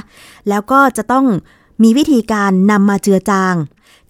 [0.48, 1.26] แล้วก็จะต้อง
[1.82, 3.54] มีวิธีการนำมาเจือจาง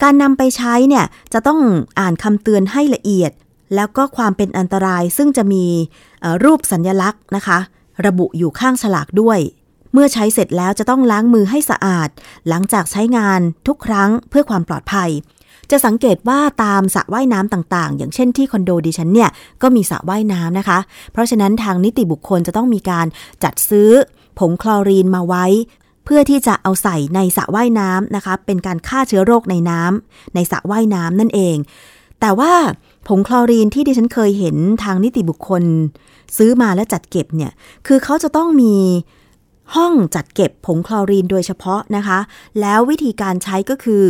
[0.02, 1.60] การนำไปใช้เนี่ยจะต้อง
[1.98, 3.32] อ่านคำเตือนให้ละเอียด
[3.74, 5.64] แล้วก็ความเป็นอันตรายซึ่งจะมี
[6.44, 7.58] รูปสัญญลักษณ์นะคะ
[8.06, 9.38] ระบุอยู่ข้างฉลากด้วย
[9.92, 12.08] เมื่อใช้เสร็จแล้วจะต้องล้างมือให้สะอาด
[12.48, 15.10] หลังจากใช้งานทุกครั้งเพื่อความปลอดภัย
[15.70, 19.30] จะสังเกตว่าตามสระว่ายน้ำต่างๆ อย่างเช่นที่คอนโดดิฉันเนี่ย
[19.62, 20.78] ก็มีสระว่ายน้ำนะคะ
[21.12, 23.06] เพราะฉะนั้นทางนิติบุคคลจะต้องมีการ
[23.44, 23.90] จัดซื้อ
[24.38, 25.44] ผงคลอรีนมาไว้
[26.04, 31.56] เพื่อที่จะเอาใส่ในสระว่ายน้ำนะคะ เป็นการฆ่าเชื้อโรคในน้ำในสระว่ายน้ำนั่นเอง
[32.20, 32.52] แต่ว่า
[33.08, 35.62] ผงคลอรีนที่ดิฉันเคยเห็นทางนิติบุคคล
[36.36, 37.52] ซื้อมาและจัดเก็บเนี่ย
[37.86, 38.74] คือเขาจะต้องมี
[39.74, 42.18] ห้องจัดเก็บผงคลอรีนโดยเฉพาะนะคะ
[42.60, 44.04] แล้ววิธีการใช้ก็คือ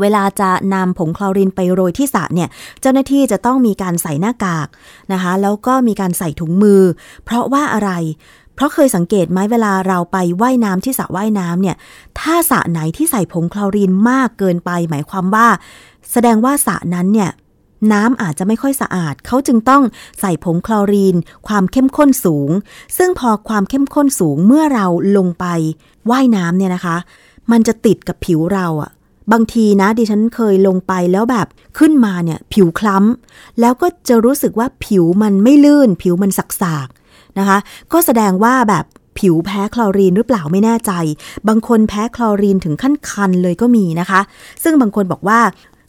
[0.00, 2.48] เวลาจะนำผงคลอรีนไปโรยที่สระเนี่ย
[2.80, 4.68] เจ้าหน้าที่จะต้องมีการใส่หน้ากาก
[5.12, 6.82] นะคะ แล้วก็มีการใส่ถุงมือ
[7.24, 7.90] เพราะว่าอะไร
[8.54, 11.76] เพราะเคยสังเกตไหมเวลาเราไปไว่ายน้ำที่สระว่ายน้ำเนี่ย
[12.20, 15.46] ถ้าสระไหนที่ใส่ผงคลอรีนมากเกินไป หมายความว่า
[16.12, 17.30] แสดงว่าสระนั้นเนี่ย
[17.92, 19.82] น้ำอาจจะไม่ค่อยสะอาด เขาจึงต้อง
[20.20, 21.16] ใส่ผงคลอรีน
[21.48, 22.50] ความเข้มข้นสูง
[22.98, 24.86] ซึ่งพอความเข้มข้นสูงเมื่อเรา
[25.16, 25.46] ลงไป
[26.10, 26.96] ว่ายน้ำเนี่ยนะคะ
[27.50, 28.90] มันจะติดกับผิวเราอะ
[29.32, 31.46] บางทีนะดิฉันเคยลงไปแล้วแบบ
[31.78, 37.58] ขึ้นมาเนี่ยผิวคล้ำ แล้วก็จะรู้สึกว่าผิวมันไม่ลื่น ผิวมันสักๆนะคะ
[37.92, 38.84] ก็แสดงว่าแบบ
[39.18, 40.92] ผิวแพ้คลอรีนหรือเปล่าไม่แน่ใจ
[41.48, 44.20] บางคนแพ้คลอรีนถึงขั้นคันเลยก็มีนะคะ
[44.62, 45.40] ซึ่งบางคนบอกว่า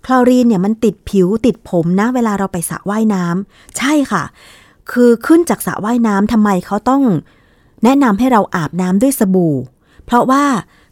[0.05, 4.23] คลอรีนเนี่ยมันติดผิวติดผมนะ เวลาเราไปสระว่ายน้ำใช่ค่ะ
[4.91, 7.03] คือขึ้นจากสระว่ายน้ำทำไมเขาต้อง
[7.83, 9.55] แนะนำให้เราอาบน้ำด้วยสบู่
[10.05, 10.43] เพราะว่า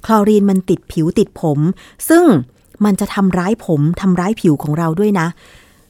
[0.06, 1.60] คลอรีนมันติดผิวติดผม
[2.10, 2.24] ซึ่ง
[2.86, 5.28] มันจะทำร้ายผมทำร้ายผิวของเราด้วยนะ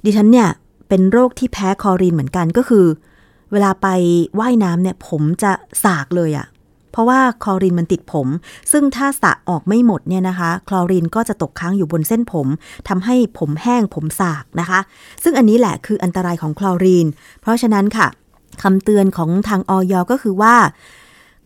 [0.06, 0.49] ดิฉันเนี่ย
[0.89, 2.86] เป็นโรคที่แพ้คลอรีนเหมือนกันก็คือ
[3.51, 3.88] เวลาไป
[4.39, 5.51] ว่ายน้ำเนี่ยผมจะ
[5.84, 6.47] สากเลยอะ
[6.91, 8.28] เพราะว่าคลอรีนมันติดผม
[8.71, 12.47] ซึ่งถ้าสระออกไม่หมดเนี่ยนะคะ คลอรีนก็จะตกค้างอยู่บนเส้นผม
[12.88, 14.80] ทำให้ผมแห้งผมสากนะคะ
[15.23, 17.08] ซึ่งอันนี้แหละคืออันตรายของคลอรีน
[17.41, 18.08] เพราะฉะนั้นค่ะ
[18.63, 20.56] คำเตือนของทางอย.ก็คือว่า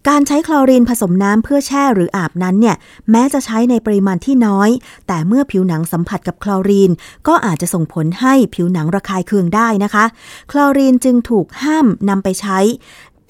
[0.09, 2.75] การใช้คลอรีนผสมน้ำเพื่อแช่หรืออาบนั้นเนี่ย
[3.11, 4.69] แม้จะใช้ในปริมาณที่น้อย
[5.07, 6.91] แต่เมื่อผิวหนังสัมผัสกับคลอรีน
[7.27, 10.05] ก็อาจจะส่งผลให้ผิวหนังระคายเคืองได้นะคะ
[10.51, 12.59] คลอรีนจึงถูกห้ามนำไปใช้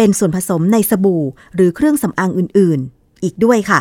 [0.03, 1.23] เป็นส่วนผสมในสบู่
[1.55, 3.79] หรือเครื่องสำอางอื่นๆ อีกด้วยค่ะ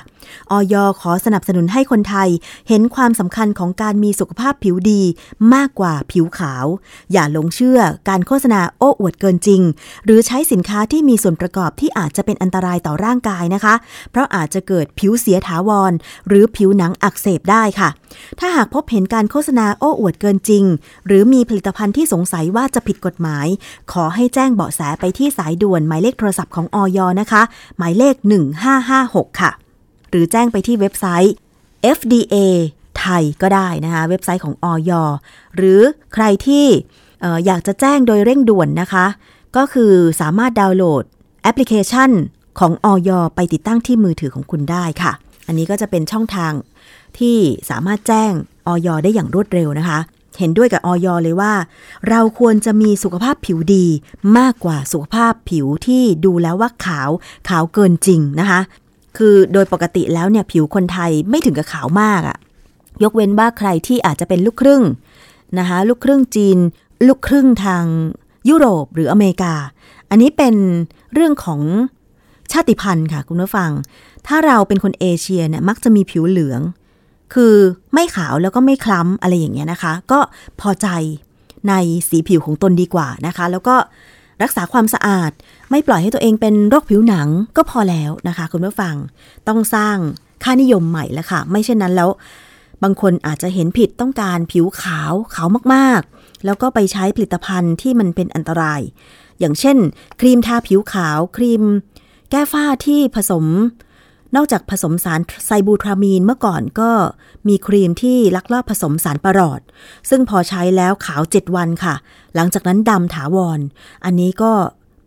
[0.50, 2.28] ออยขอสนับสนุนให้คนไทย
[2.68, 5.02] เห็นความสำคัญของการมีสุขภาพผิวดี
[5.54, 6.66] มากกว่าผิวขาว
[7.12, 9.62] อย่าหลงเชื่อการโฆษณาโอ้อวดเกินจริง
[10.04, 13.74] หรือใช้สินค้าที่มีส่วนประกอบที่อาจจะเป็นอันตรายต่อร่างกายนะคะ
[14.10, 15.92] เพราะอาจจะเกิดผิวเสียถาวร
[16.28, 17.88] หรือผิวหนังอักเสบได้ค่ะ
[18.38, 20.64] ถ้าหากพบเห็นการโฆษณาโอ้อวดเกินจริง
[21.06, 23.46] หรือมีผลิตภัณฑ์ที่สงสัยว่าจะผิดกฎหมาย
[23.92, 27.42] ขอให้แจ้งเบาะแสไปที่สายด่วนหมายเลขโทรศัพท์ของออยนะคะ
[27.78, 28.14] หมายเลข
[28.76, 29.50] 1556ค่ะ
[30.10, 31.34] หรือแจ้งไปที่เว็บไซต์
[31.96, 32.36] FDA
[32.98, 34.90] ไทยก็ได้นะคะ เว็บไซต์ของออย
[35.56, 35.80] หรือ
[36.14, 36.66] ใครที่
[37.24, 39.06] อออยากจะแจ้งโดยเร่งด่วนนะคะ
[39.56, 41.04] ก็คือสามารถดาวน์โหลด
[41.42, 42.10] แอปพลิเคชัน
[42.58, 45.12] ของออยไปติดตั้งที่มือถือของคุณได้ค่ะ
[45.46, 46.52] อันนี้ก็จะเป็นช่องทาง
[47.18, 47.36] ที่
[47.70, 48.32] สามารถแจ้ง
[48.66, 49.98] ออยได้อย่างรวดเร็วนะคะ
[50.38, 51.52] เห็นด้วยกับออยเลยว่า
[52.08, 53.86] เราควรจะมีสุขภาพผิวดี
[54.38, 57.10] มากกว่าสุขภาพผิวที่ดูแล้วว่าขาว
[57.48, 58.60] ขาวเกินจริงนะคะ
[59.16, 62.38] คือโดยปกติแล้วเนี่ยผิวคนไทยไม่ถึงกับขาวมากอะ
[63.02, 64.82] ยกเว้นว่าใครที่อาจจะเป็นลูกครึ่ง
[65.58, 66.58] นะคะลูกครึ่งจีน
[67.06, 67.84] ลูกครึ่งทาง
[68.48, 69.54] ยุโรปหรืออเมริกา
[70.10, 70.54] อันนี้เป็น
[71.14, 71.60] เรื่องของ
[72.52, 73.70] ชาติพันธุ์ค่ะคุณผู้ฟัง
[74.26, 76.60] ถ้าเราเป็นคนเอเชียเนี่ยมักจะมีผิวเหลือง
[77.34, 77.54] คือ
[77.94, 80.20] ไม่ขาวแล้วก็ไม่คล้ำอะไรอย่างเงี้ยนะคะ ก็
[80.60, 80.88] พอใจ
[81.68, 81.74] ใน
[82.08, 83.76] สีผิวของตนดีกว่านะคะ แล้วก็
[84.42, 85.30] รักษาความสะอาด
[85.70, 88.94] ไม่ปล่อยให้ตัวเองเป็นโรคผิวหนังก็พอแล้วนะคะ คุณผู้ฟัง
[89.48, 89.96] ต้องสร้าง
[90.42, 92.10] ค่านิยมใหม่แล้วค่ะ ไม่เช่นนั้นแล้ว
[92.82, 98.80] บางคนอาจจะเห็นผิดต้องการผิวขาวขาวมากๆ แล้วก็ไปใช้ผลิตภัณฑ์ที่มันเป็นอันตราย
[99.38, 99.76] อย่างเช่น
[100.20, 101.62] ครีมทาผิวขาวครีม
[102.30, 103.44] แก้ฝ้าที่ผสม
[104.36, 106.90] นอกจากผสมสารไซบูทรามีนเมื่อก่อนก็
[107.48, 109.60] มีครีมที่ลักลอบผสมสารประหลอด
[110.10, 111.94] ซึ่งพอใช้แล้วขาว 7 วันค่ะ
[112.34, 113.60] หลังจากนั้นดำถาวร
[114.04, 114.52] อันนี้ก็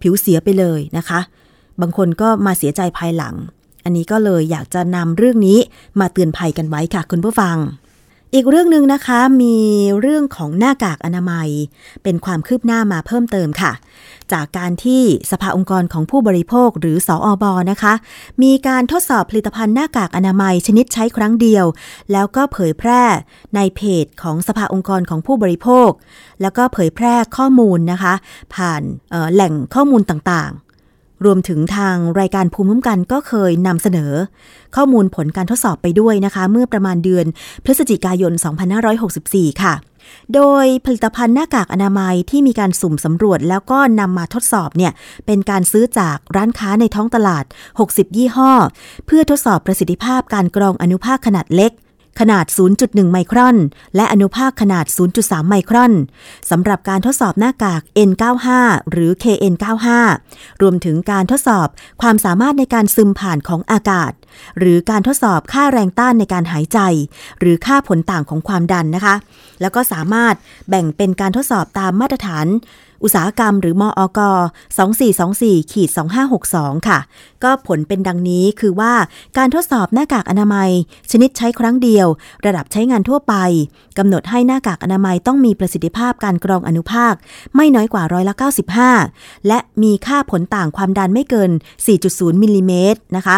[0.03, 1.19] ผิวเสียไปเลยนะคะ
[1.81, 3.35] บางคนก็มาเสียใจภายหลัง
[3.83, 5.59] อันนี้ก็เลยอยากจะนำเรื่องนี้
[5.99, 7.57] มาเตือนภัยกันไว้ค่ะคุณผู้ฟัง
[8.35, 9.57] อีกเรื่องหนึ่งนะคะมี
[10.01, 11.49] เรื่องของหน้ากากอนามัย
[12.03, 13.71] เป็นความคืบหน้ามาเพิ่มเติมค่ะ
[14.31, 17.93] จากการที่สภาองค์กรของผู้บริโภคหรือสออบนะคะ
[18.43, 21.65] มีการทดสอบผลิตภัณฑ์หน้ากากอนามัยชนิดใช้ครั้งเดียว
[22.11, 23.03] แล้วก็เผยแพร่
[23.55, 25.89] ในเพจของสภาองค์กรของผู้บริโภค
[26.41, 28.13] แล้วก็เผยแพร่ข้อมูลนะคะ
[28.55, 28.81] ผ่าน
[29.33, 30.51] แหล่งข้อมูลต่าง
[31.25, 34.11] รวมถึงทางรายการภูมิคุ้มกันก็เคยนำเสนอ
[34.75, 37.25] ข้อมูลผลการทดสอบไปด้วยนะคะ เมื่อประมาณเดือน
[37.63, 38.33] พฤศจิกายน
[38.97, 39.73] 2564 ค่ะ
[40.35, 44.91] โดยผลิตภัณฑ์หน้ากากอนามัยที่มีการสุ่มสำรวจแล้วก็นำมาทดสอบเนี่ย
[45.25, 47.45] เป็นการซื้อจากร้านค้าในท้องตลาด
[47.81, 48.51] 60 ยี่ห้อ
[49.05, 51.71] เพื่อทดสอบประสิทธิภาพการกรองอนุภาคขนาดเล็ก
[52.19, 52.45] ขนาด
[52.79, 53.57] 0.1 ไมครอน
[53.95, 54.85] และอนุภาคขนาด
[55.17, 55.93] 0.3 ไมครอน
[56.49, 58.47] สำหรับการทดสอบหน้ากาก N95
[58.91, 59.87] หรือ KN95
[60.61, 61.67] รวมถึงการทดสอบ
[62.01, 64.11] ความสามารถในการซึมผ่านของอากาศ
[64.59, 66.79] หรือการทดสอบค่าแรงต้านในการหายใจ
[67.39, 69.15] หรือค่าผลต่างของความดันนะคะ
[69.61, 70.35] แล้วก็สามารถ
[70.69, 72.45] แบ่งเป็นการทดสอบตามมาตรฐาน
[73.03, 74.19] อุตสาหกรรมหรือมออก
[74.95, 75.89] 2424ขีด
[76.39, 76.99] 2562 ค่ะ
[77.43, 78.93] ก็ผลเป็นดังนี้คือว่า
[79.37, 80.69] การทดสอบหน้ากากอนามัย
[81.11, 82.07] ชนิดใช้ครั้งเดียว
[82.45, 83.35] ระดับใช้งานทั่วไป
[83.97, 87.13] กำหนดให้หน้ากากอนามัยต้องมีประสิทธิภาพการกรองอนุภาค
[87.55, 88.35] ไม่น้อยกว่าร้อยละ
[88.89, 91.51] 95 และมีค่าผลต่างความดันไม่เกิน
[91.95, 93.37] 4.0มิลลิเมตรนะคะ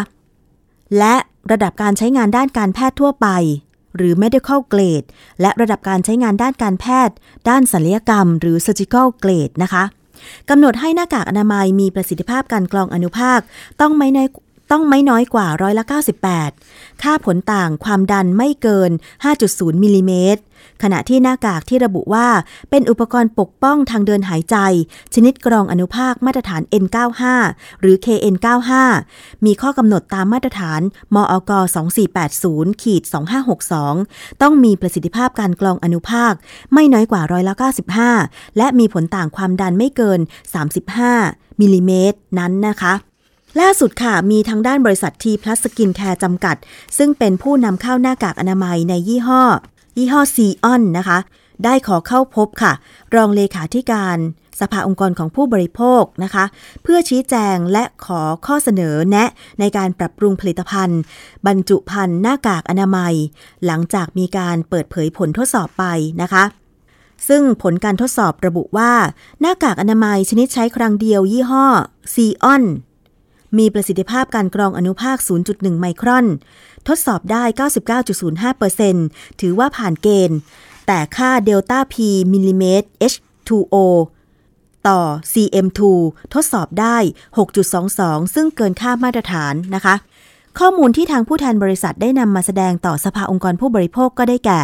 [0.97, 1.15] และ
[1.51, 3.27] ระดับการใช้งานด้านการแพทย์ทั่วไป
[3.95, 5.07] หรือ medical grade
[5.41, 7.15] และระดับการใช้งานด้านการแพทย์
[7.49, 9.83] ด้านศัลยกรรม หรือ surgical grade นะคะ
[10.49, 13.39] กำหนดให้หน้ากากอนามัยมีประสิทธิภาพการกรองอนุภาค
[13.81, 14.27] ต้องไม่น้อย
[14.71, 15.83] ต้องไม่น้อยกว่าร้อยละ
[16.43, 18.91] 98 ค่าผลต่างความดันไม่เกิน
[19.35, 20.41] 5.0 มิลิเมตร
[20.83, 22.27] ขณะที่หน้ากากที่ระบุว่า
[22.69, 24.55] เป็นอุปกรณ์ปกป้องทางเดินหายใจ
[25.13, 27.21] ชนิดกรองอนุภาคมาตรฐาน N95
[27.81, 28.71] หรือ KN95
[29.45, 30.81] มีข้อกำหนดตามมาตรฐาน
[31.15, 31.51] มอก
[32.15, 33.03] 2480ขีด
[33.71, 36.33] 2562 ต้องมีประสิทธิภาพการกรองอนุภาค
[36.73, 37.53] ไม่น้อยกว่าร้อยละ
[38.05, 40.19] 95 และมีผลต่างความดันไม่เกิน
[40.91, 42.93] 35 มิลิเมตรนั้นนะคะ
[43.59, 46.55] ล่าสุดค่ะ มีทางด้านบริษัททีพลัสสกินแคร์จำกัด
[46.97, 49.43] ซึ่งเป็นผู้นำเข้าหน้ากากอนามัยในยี่ห้อ
[49.97, 51.17] ยี่ห้อซีออนนะคะ
[51.63, 52.73] ได้ขอเข้าพบค่ะ
[53.15, 54.17] รองเลขาธิการ
[54.59, 56.45] สภาองค์กรของผู้บริโภคนะคะ
[56.83, 59.25] เพื่อชี้แจงและขอข้อเสนอแนะ
[59.59, 60.99] ในการปรับปรุงผลิตภัณฑ์
[61.47, 63.13] บรรจุภัณฑ์หน้ากากอนามัย
[63.65, 65.85] หลังจากมีการเปิดเผยผลทดสอบไป
[66.21, 66.43] นะคะ
[67.27, 68.91] ซึ่งผลการทดสอบระบุว่า
[69.41, 71.65] หน้ากากอนามัยชนิดใช้ครั้งเดียวยี่ห้อ
[72.13, 72.63] ซีออน
[73.57, 75.17] มีประสิทธิภาพการกรองอนุภาค
[75.49, 76.25] 0.1 ไมครอน
[76.87, 77.43] ทดสอบได้
[78.61, 80.37] 99.05%ถือว่าผ่านเกณฑ์
[80.87, 81.95] แต่ค่าเดลต้า P
[82.33, 83.75] มิลลิเมตร H2O
[84.87, 84.99] ต่อ
[85.33, 85.81] CM2
[86.33, 86.97] ทดสอบได้
[87.65, 89.95] 6.22 ซึ่งเกินค่ามาตรฐานนะคะ
[90.59, 94.61] ข้อมูลที่ทางผู้แทนบริษัทได้นำมาแสดงต่อสภาองค์กรผู้บริโภคก็ได้แก่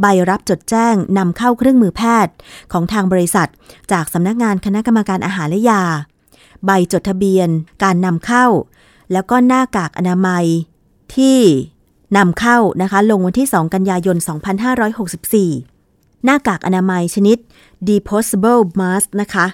[0.00, 2.34] ใบรับจดแจ้งนำเข้าเครื่องมือแพทย์
[2.72, 3.48] ของทางบริษัท
[3.92, 5.82] จากสำนักงานคณะกรรมการอาหารและยา
[6.66, 7.48] ใบจดทะเบียน
[7.82, 8.46] การนำเข้า
[9.12, 10.46] แล้วก็หน้ากากอนามัย
[11.16, 11.40] ที่
[12.16, 14.16] นำเข้านะคะ ลงวันที่ 2 กันยายน
[15.40, 17.38] 2564 หน้ากากอนามัยชนิด
[17.88, 19.46] disposable mask นะคะ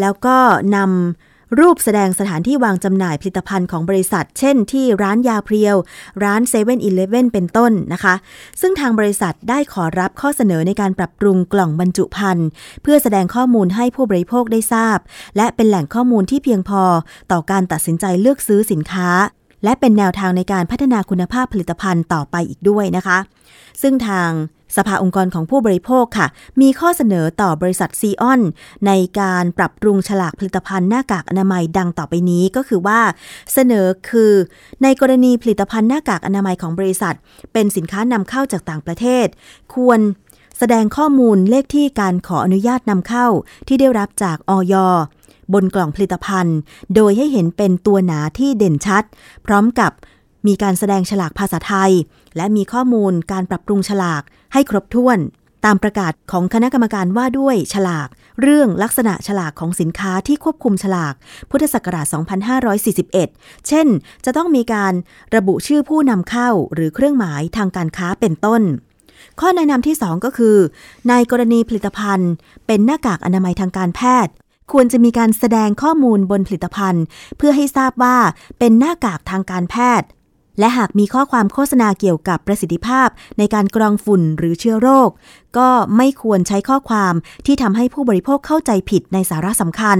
[0.00, 0.36] แล้วก็
[0.76, 5.76] นำรูปแสดงสถานที่วางจำหน่ายผลิตภัณฑ์ของบริษัท เช่นที่ร้านยาเพรียว
[6.24, 8.14] ร้านเซเว่นอีเลเว่นเป็นต้นนะคะ
[8.60, 12.48] ซึ่งทางบริษัทได้ขอรับข้อเสนอในการปรับปรุงกล่องบรรจุภัณฑ์
[12.82, 14.98] เพื่อแสดงข้อมูลให้ผู้บริโภคได้ทราบ
[15.36, 16.82] และเป็นแหล่งข้อมูลที่เพียงพอ
[17.32, 19.10] ต่อการตัดสินใจเลือกซื้อสินค้า
[19.64, 23.18] และเป็นแนวทางในการพัฒนาคุณภาพผลิตภัณฑ์ต่อไปอีกด้วยนะคะ
[23.82, 24.30] ซึ่งทาง
[24.76, 26.26] สภาองค์กรของผู้บริโภคค่ะ
[26.60, 28.40] มีข้อเสนอต่อบริษัทซีออน
[28.86, 33.00] ในการปรับปรุงฉลากผลิตภัณฑ์หน้ากากอนามัยดังต่อไปนี้ก็คือว่า
[33.52, 34.32] เสนอคือ
[34.82, 37.14] ในกรณีผลิตภัณฑ์หน้ากากอนามัยของบริษัท
[37.52, 39.26] เป็นสินค้านำเข้าจากต่างประเทศ
[39.74, 40.00] ควร
[40.58, 43.26] แสดงข้อมูลเลขที่การขออนุญาตนำเข้า
[43.68, 44.74] ที่ได้รับจากออย
[45.52, 46.58] บนกล่องผลิตภัณฑ์
[46.94, 49.04] โดยให้เห็นเป็นตัวหนาที่เด่นชัด
[49.46, 49.92] พร้อมกับ
[50.46, 51.92] มีการแสดงฉลากภาษาไทย
[52.36, 55.18] และมีข้อมูลการปรับปรุงฉลากให้ครบถ้วน
[55.64, 58.08] ตามประกาศของคณะกรรมการว่าด้วยฉลาก
[58.42, 61.14] เรื่องลักษณะฉลากของสินค้าที่ควบคุมฉลาก
[61.50, 62.06] พุทธศักราช
[62.86, 63.86] 2541 เช่น
[64.24, 64.94] จะต้องมีการ
[65.36, 68.62] ระบุชื่อผู้นำเข้าหรือเครื่องหมายทางการค้าเป็นต้น
[69.40, 70.56] ข้อแนะนำที่ 2 ก็คือ
[71.08, 72.32] ในกรณีผลิตภัณฑ์
[72.66, 74.32] เป็นหน้ากากอนามัยทางการแพทย์
[74.72, 77.04] ควรจะมีการแสดงข้อมูลบนผลิตภัณฑ์
[77.36, 78.16] เพื่อให้ทราบว่า
[78.58, 80.08] เป็นหน้ากากทางการแพทย์
[80.58, 85.10] และหากมีข้อความโฆษณาเกี่ยวกับประสิทธิภาพ ในการกรองฝุ่นหรือเชื้อโรค
[85.58, 87.14] ก็ไม่ควรใช้ข้อความ
[87.46, 89.98] ที่ทำให้ผู้บริโภคเข้าใจผิดในสาระสำคัญ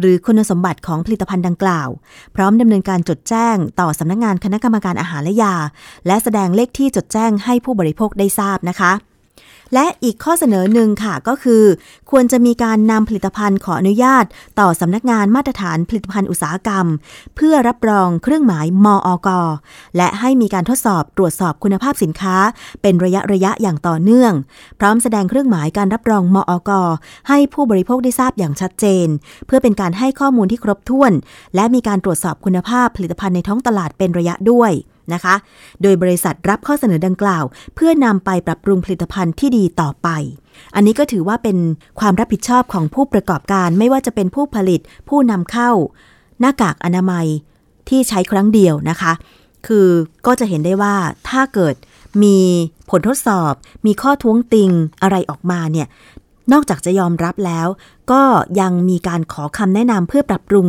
[0.00, 1.88] หรือคุณสมบัติของผลิตภัณฑ์ดังกล่าว
[2.36, 5.54] พร้อมดำเนินการจดแจ้ง ต่อสำนักงงานคณะกรรมการอาหารและยา
[6.06, 8.92] และแสดงเลขที่จดแจ้งให้ผู้บริโภคได้ทราบนะคะ
[9.74, 11.64] และอีกข้อเสนอหนึ่งค่ะก็คือ
[12.10, 14.24] ควรจะมีการนำผลิตภัณฑ์ขออนุญาต
[14.60, 16.86] ต่อสำนักงานมาตรฐานผลิตภัณฑ์อุตสาหกรรม
[17.36, 19.28] เพื่อรับรองเครื่องหมายมออก
[19.96, 22.36] และให้มีการทดสอบตรวจสอบคุณภาพสินค้า
[22.82, 24.32] เป็นระยะระยะอย่างต่อเนื่อง
[24.80, 26.70] พร้อมแสดงเครื่องหมายการรับรองมออก
[27.28, 29.06] ให้ผู้บริโภคได้ทราบอย่างชัดเจน
[29.46, 31.12] เพื่อเป็นการให้ข้อมูลที่ครบถ้วน
[31.54, 34.72] และมีการตรวจสอบคุณภาพผลิตภัณฑ์ในท้องตลาดเป็นระยะด้วย
[35.14, 35.34] นะคะ
[35.82, 40.08] โดยบริษัทรับข้อเสนอดังกล่าว เพื่อนำไปปรับปรุงผลิตภัณฑ์ที่ดีต่อไป
[40.74, 41.56] อันนี้ก็ถือว่าเป็น
[42.00, 45.70] ความรับผิดชอบของผู้ประกอบการ ไม่ว่าจะเป็นผู้ผลิต ผู้นำเข้า
[46.40, 47.26] หน้ากากอนามัย
[47.88, 49.12] ที่ใช้ครั้งเดียวนะคะ
[49.66, 49.88] คือ
[50.26, 50.94] ก็จะเห็นได้ว่า
[51.28, 51.74] ถ้าเกิด
[52.22, 52.38] มี
[52.90, 53.52] ผลทดสอบ
[53.86, 54.70] มีข้อท้วงติง
[55.02, 55.88] อะไรออกมาเนี่ย
[56.52, 57.68] นอกจากจะยอมรับแล้ว
[58.12, 58.22] ก็
[58.60, 60.68] ยังมีการขอคำแนะนำเพื่อปรับปรุง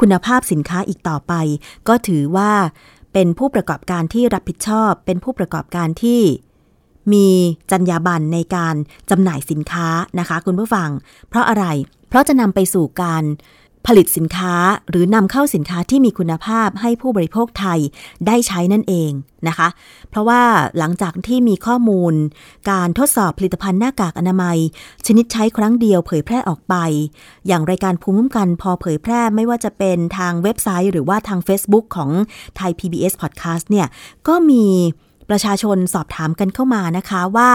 [0.00, 1.32] คุณภาพสินค้าอีกต่อไป
[1.88, 2.52] ก็ถือว่า
[3.14, 6.20] เป็นผู้ประกอบการที่รับผิดชอบ เป็นผู้ประกอบการที่
[7.12, 7.28] มี
[7.70, 8.74] จรรยาบรรณในการ
[9.10, 10.88] จำหน่ายสินค้านะคะ คุณผู้ฟัง
[11.28, 11.66] เพราะอะไร
[12.08, 13.24] เพราะจะนำไปสู่การ
[13.86, 14.54] ผลิตสินค้า
[14.90, 17.78] หรือนำเข้าสินค้าที่มีคุณภาพให้ผู้บริโภคไทย
[18.26, 19.10] ได้ใช้นั่นเอง
[19.48, 19.68] นะคะ
[20.10, 20.42] เพราะว่า
[20.78, 22.14] หลังจากที่มีข้อมูล
[22.70, 24.58] การทดสอบผลิตภัณฑ์หน้ากากอนามัย
[25.06, 26.74] ชนิดใช้ครั้งเดียวเผยแพร่ออกไป
[27.46, 32.10] อย่างรายการภูมิคุ้มกันพอเผยแพร่ไม่ว่าจะเป็นทางเว็บไซต์ หรือว่าทาง Facebook ของ
[32.56, 33.86] ไทย PBS Podcast เนี่ย
[34.28, 34.64] ก็มี
[35.28, 37.50] ประชาชนสอบถามกันเข้ามานะคะว่า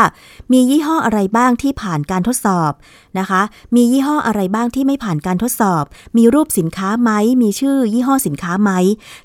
[0.51, 2.71] มียี่ห้ออะไรบ้างที่ผ่านการทดสอบ
[3.19, 3.41] นะคะ
[3.75, 5.83] มียี่ห้ออะไรบ้างที่ไม่ผ่านการทดสอบ
[6.17, 8.71] มีรูปสินค้าไหม มีชื่อยี่ห้อสินค้าไหม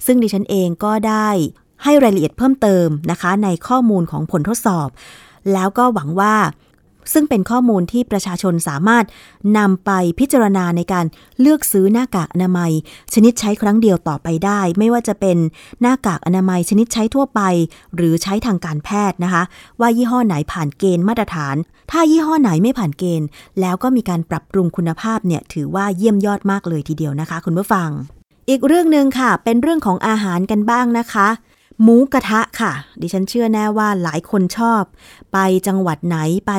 [0.07, 1.29] ซึ่งดิฉันเองก็ได้
[1.83, 4.89] ให้รายละเอียดเพิ่มเติมนะคะ ในข้อมูลของผลทดสอบ
[5.53, 6.35] แล้วก็หวังว่า
[7.13, 9.05] ซึ่งเป็นข้อมูลที่ประชาชนสามารถ
[9.59, 11.07] นำไปพิจารณาในการ
[11.41, 12.73] เลือกซื้อหน้ากากอนามัย
[13.15, 15.39] ชนิดใช้ครั้งเดียวต่อไปได้ ไม่ว่าจะเป็น
[15.81, 17.41] หน้ากากอนามัยชนิดใช้ทั่วไป
[17.97, 19.43] หรือใช้ทางการแพทย์นะคะ
[19.81, 21.57] ว่ายี่ห้อไหนผ่านเกณฑ์มาตรฐาน
[21.91, 23.27] ถ้ายี่ห้อไหนไม่ผ่านเกณฑ์
[23.61, 27.89] แล้วก็มีการปรับปรุงคุณภาพเนี่ยถือว่าเยี่ยมยอดมากเลยทีเดียวนะคะ คุณผู้ฟัง
[28.49, 31.29] อีกเรื่องหนึ่งค่ะ เป็นเรื่องของอาหารกันบ้างนะคะ
[31.83, 34.83] หมูกระทะค่ะ ดิฉันเชื่อแน่ว่าหลายคนชอบ
[35.33, 36.53] ไปจังหวัดไหนไป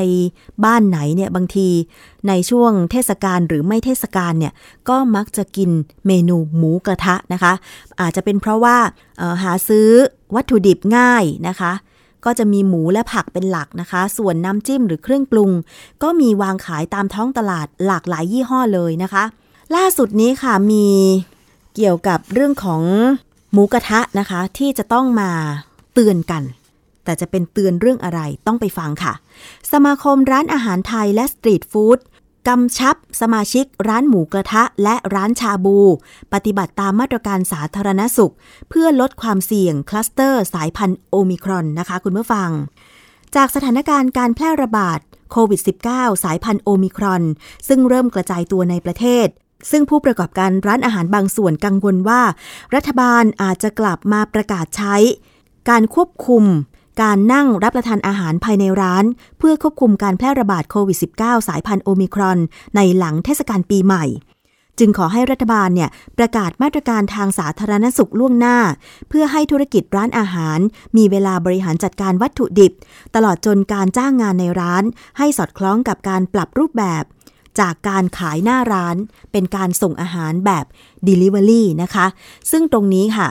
[0.66, 1.70] บ้านไหนเนี่ยบางที
[2.28, 4.54] ในช่วงเทศกาลหรือไม่เทศกาลเนี่ย
[4.90, 5.70] ก็มักจะกิน
[6.08, 7.54] เมนูหมูกระทะนะคะ
[8.00, 8.78] อาจจะเป็นเพราะว่า
[9.44, 9.90] หาซื้อ
[10.36, 11.72] วัตถุดิบง่ายนะคะ
[12.26, 15.52] ก็จะมีหมูและผักเป็นหลักนะคะ ส่วนน้ำจิ้มหรือเครื่องปรุง
[16.04, 19.24] ก็มีวางขายตามท้องตลาดหลากหลายยี่ห้อเลยนะคะ
[19.76, 20.88] ล่าสุดนี้ค่ะมี
[21.76, 22.82] เกี่ยวกับเรื่องของ
[23.58, 25.32] หมูกระทะนะคะที่จะต้องมา
[25.94, 26.44] เตือนกัน
[27.04, 29.14] แต่จะเป็นเตือนเรื่องอะไรต้องไปฟังค่ะ
[29.72, 32.00] สมาคมร้านอาหารไทยและสตรีทฟู้ด
[32.48, 35.80] กำชับสมาชิกร้านหมูกระทะและร้านชาบู
[36.34, 38.34] ปฏิบัติตามมาตรการสาธารณสุข
[38.70, 42.50] เพื่อลดความเสี่ยงคลัสเตอร์สายพันธุ์โอมิครอนนะคะคุณผู้ฟัง
[43.36, 45.00] จากสถานการณ์การแพร่ระบาด
[45.32, 47.24] โควิด -19 สายพันธุ์โอมิครอน
[47.68, 49.28] ซึ่งเริ่มกระจายตัวในประเทศ
[49.72, 52.22] ซึ่งผู้ประกอบการร้านอาหารบางส่วนกังวลว่า
[52.76, 54.96] รัฐบาลอาจจะกลับมาประกาศใช้
[55.70, 56.44] การควบคุม
[57.02, 59.06] การนั่งรับประทานอาหารภายในร้าน
[59.38, 62.40] เพื่อควบคุมการแพร่ระบาดโควิด -19 สายพันธุ์โอมิครอน
[62.76, 64.06] ในหลังเทศกาลปีใหม่
[64.80, 68.58] จึงขอให้รัฐบาลเนี่ยประกาศมาตรการทางสาธารณสุขล่วงหน้า
[69.10, 70.60] เพื่อให้ธุรกิจร้านอาหาร
[70.98, 72.74] มีเวลาบริหารจัดการวัตถุดิบ
[73.16, 74.84] ตลอดจนการจ้างงานในร้าน
[75.18, 77.04] ให้สอดคล้องกับการปรับรูปแบบ
[77.60, 78.96] จากการขายหน้าร้าน
[79.32, 80.66] เป็นการส่งอาหารแบบ
[81.08, 82.06] Delivery นะคะ
[82.52, 83.30] ซึ่งตรงนี้ค่ะ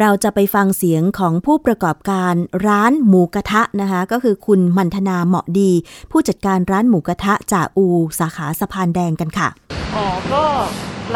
[0.00, 2.34] เราจะไปฟังเสียงของผู้ประกอบการ
[2.66, 5.70] ร้านหมูกระทะนะคะ ก็คือคุณมันธนาเหมาะดี
[6.10, 7.86] ผู้จัดการร้านหมูกระทะจ่าอู
[8.20, 9.48] สาขาสะพานแดงกันค่ะ
[9.94, 10.42] อ๋อ ก็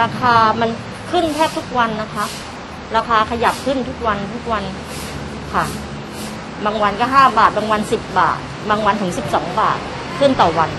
[0.01, 0.71] ราคามัน
[1.11, 2.25] ขึ้นแทบทุกวันนะคะ
[2.97, 4.63] ราคาขยับขึ้นทุกวันทุกวัน
[5.55, 5.65] ค่ะ
[6.65, 9.79] บางวันก็ 5 บาท บางวัน 10 บาท บางวันถึง 12 บาท
[10.19, 10.71] ขึ้นต่อวัน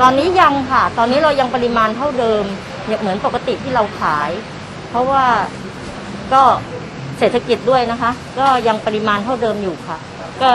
[0.00, 2.44] ตอนนี้ยังค่ะ ตอนนี้เรายังปริมาณเท่าเดิม
[3.00, 4.30] เหมือนปกติที่เราขาย
[4.90, 5.24] เพราะว่า
[6.32, 6.42] ก็
[7.18, 9.98] เศรษฐกิจด้วยนะคะ ก็ยังปริมาณเท่าเดิมอยู่ค่ะ
[10.42, 10.50] ก็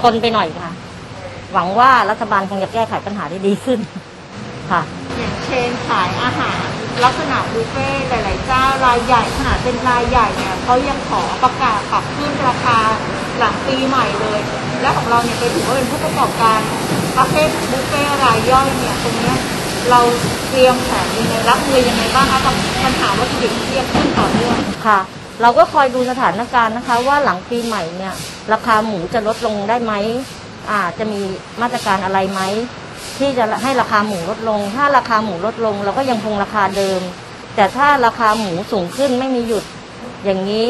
[0.00, 0.72] ทนไปหน่อยค่ะ
[1.52, 3.78] หวังว่ารัฐบาลคงจะแก้ไขปัญหาได้ดีขึ้น
[4.70, 4.82] ค่ะ
[5.18, 6.64] อย่างเชนขายอาหาร
[7.04, 12.78] ลักษณะบุฟเฟ่หลายๆเจ้ารายใหญ่ขนาดเป็นรายใหญ่เนี่ยเขายังขอประกาศปรับขึ้นราคา
[13.38, 14.40] หลังปีใหม่เลย
[14.80, 16.60] และของเราเนี่ยเป็นถือว่าเป็นผู้ประกอบการ
[17.20, 19.34] ประเภทบุฟเฟ่รายย่อยเนี่ยตรงนี้
[19.90, 20.00] เรา
[20.50, 22.54] เตรียมแผนยังไงรับมือยังไงบ้างคะกับ
[22.84, 24.56] ปัญหาวัตถุดิบที่ยังขึ้นต่อเนื่อง
[24.86, 24.98] ค่ะ
[25.42, 28.14] เราก็คอยดูสถานการณ์นะคะ ว่าหลังปีใหม่เนี่ย
[28.52, 29.92] ราคาหมูจะลดลงได้ไหม
[30.72, 31.20] อาจจะมี
[31.60, 32.40] มาตรการอะไรไหม
[33.18, 37.00] ที่จะให้ราคาหมูลดลง ถ้าราคาหมูลดลง เราก็ยังคงราคาเดิม
[37.54, 39.64] แต่ถ้าราคาหมูสูงขึ้นไม่มีหยุด
[40.24, 40.68] อย่างนี้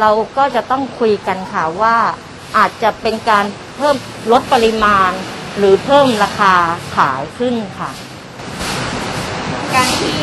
[0.00, 1.96] เราก็จะต้องคุยกันค่ะว่า
[2.56, 3.44] อาจจะเป็นการ
[3.76, 3.96] เพิ่ม
[4.32, 5.12] ลดปริมาณ
[5.58, 6.54] หรือเพิ่มราคา
[6.96, 7.90] ขายขึ้นค่ะ
[9.74, 10.18] การที่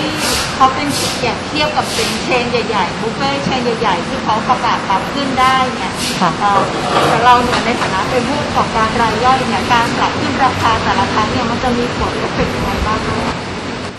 [0.56, 0.88] เขาเป็น
[1.24, 6.62] อย่างเทียบกับเป็นเชนใหญ่ๆบุฟเฟ่ต์เชนใหญ่ๆ ที่เขาประกาศปรับขึ้นได้เนี่ยค่ะ เอ่อ
[7.08, 13.18] แต่เราเนี่ยในฐานะเป็นผู้ประกอบการรายย่อยเนี่ยการปรับขึ้นราคาแต่ละครั้งเนี่ยมันจะมีผลเอฟเฟกต์ยังไงบ้างคะ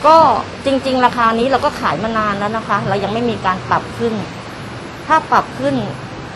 [0.06, 0.16] ก็
[0.64, 4.14] จริง ๆ ราคานี้เราก็ขายมานานแล้วนะคะ เรายังไม่มีการปรับขึ้น
[5.06, 5.74] ถ้าปรับขึ้น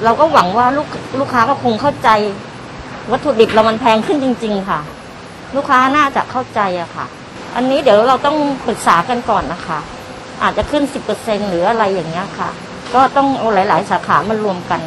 [0.04, 0.88] เราก็หวังว่าลูก
[1.18, 2.08] ลูกค้าก็คงเข้าใจ
[3.10, 4.80] วัตถุดิบเรามันแพงขึ้นจริง ๆ ค่ะ
[5.56, 7.06] ลูกค้าน่าจะเข้าใจอะค่ะ
[7.56, 8.36] อันนี้เดี๋ยวเราต้อง
[8.66, 9.78] ปรึกษากันก่อนนะคะ
[10.42, 10.82] อาจจะขึ้น
[11.16, 12.50] 10%หรืออะไรอย่างเงี้ยค่ะ
[12.94, 14.80] ก็ต้องเอาหลาย ๆ สาขามารวมกัน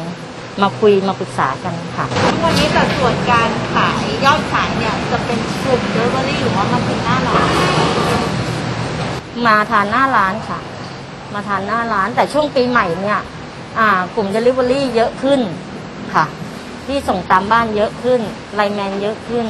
[0.62, 2.06] มาคุยมาปรึกษากันค่ะ
[2.44, 7.48] วันนี้แต่ส่วนการขายยอดขายเนี่ยจะเป็นกลุ่มเดลิเวอรี่หรือว่ามันถึงหน้าร้าน
[9.46, 10.58] มาทานหน้าร้านค่ะ
[11.34, 13.18] มาทานหน้าร้านแต่ช่วงปีใหม่เนี่ย
[13.78, 15.40] อ่ากลุ่ม Delivery เยอะขึ้น
[16.14, 16.24] ค่ะ
[16.90, 18.20] ที่ส่งตามบ้านเยอะขึ้น
[18.54, 19.46] ไลแมนเยอะขึ้น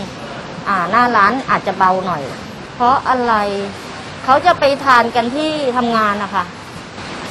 [0.69, 2.23] อ่าหน้าร้านอาจจะเบาหน่อย
[2.75, 3.35] เพราะอะไร
[4.25, 6.45] เขาจะไปทานกันที่ทำงานนะคะ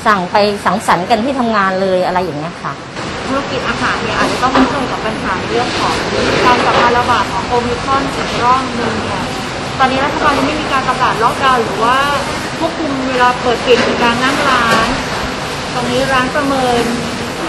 [0.06, 2.74] สั่งไปสังสรรค์กันที่ทำงานเลยอะไรอย่างเงี้ยค่ะ
[3.26, 5.96] ธุรกิจอาหารเนี่ยอาจจะต้องเผชิญกับปัญหาเรื่องของ
[6.46, 9.24] การกลับมาระบาดของโอมิครอนอีกรอบหนึ่งเนี่ย
[9.78, 11.98] ตอนนี้รัฐบาลยังไม่มีการประกาศล็อกดาวน์หรือว่า
[12.60, 14.88] ควบคุมเวลาเปิดปิดการนั่งร้าน
[15.74, 16.84] ตรงนี้ร้านประเมิน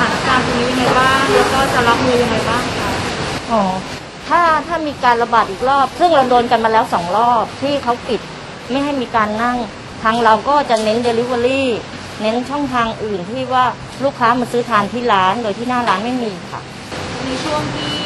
[0.00, 2.90] ถานการณ์ตรงนี้ยังไงบ้าง แล้วก็จะรับมือยังไงบ้างคะ
[3.52, 3.62] อ๋อ
[4.28, 8.20] ถ้าถ้ามีการระบาดอีกรอบ ซึ่งเราโดนกันมาแล้วสองรอบที่เขาปิด
[8.70, 9.56] ไม่ให้มีการนั่ง
[10.02, 11.62] ทางเราก็จะเน้น Delivery
[12.22, 13.64] เน้นช่องทางอื่นที่ว่า
[14.04, 16.60] ลูกค้ามาซื้อทานที่ร้าน โดยที่หน้าร้านไม่มีค่ะ
[17.24, 17.98] ในช่วงที่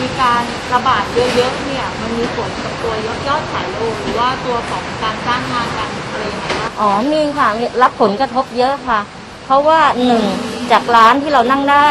[0.00, 0.42] มีการ
[0.74, 9.00] ระบาดเยอะๆเนี่ย มันมีผลกับตัวยอดยอดขายโลหรือว่าตัวของการจ้างงานกันอะไรยังไงบ้างอ๋อมีค่ะมีรับผลกระทบเยอะค่ะ
[9.44, 10.24] เพราะว่าหนึ่ง
[10.70, 11.88] จากร้านที่เรานั่งได้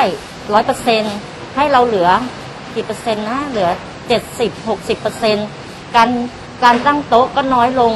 [0.54, 1.04] ร้อยเปอร์เซ็น
[1.56, 2.10] ให้เราเหลือ
[2.76, 3.70] กี่เปอร์เซ็นต์นะเหลือ
[4.08, 5.38] เจ็ดสิบหกสิบเปอร์เซ็น
[5.96, 6.10] การ
[6.64, 7.94] การตั้งโต๊ะก็น้อยลง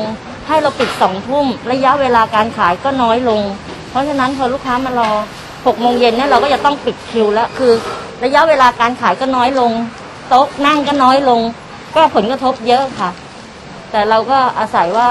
[0.48, 3.42] ให้เราปิดสองทุ่มระยะเวลาการขายก็น้อยลง
[3.90, 5.12] เพราะฉะนั้นพอลูกค้ามารอ
[5.66, 7.74] หกโมงเย็นเนี่ยเราก็จะต้องปิดคิวแล้วคือ
[8.24, 9.72] ระยะเวลาการขายก็น้อยลง
[10.30, 11.40] โต๊ะนั่งก็น้อยลง
[11.96, 13.10] ก็ผลกระทบเยอะค่ะ
[13.92, 15.10] แต่เราก็อาศัยว่า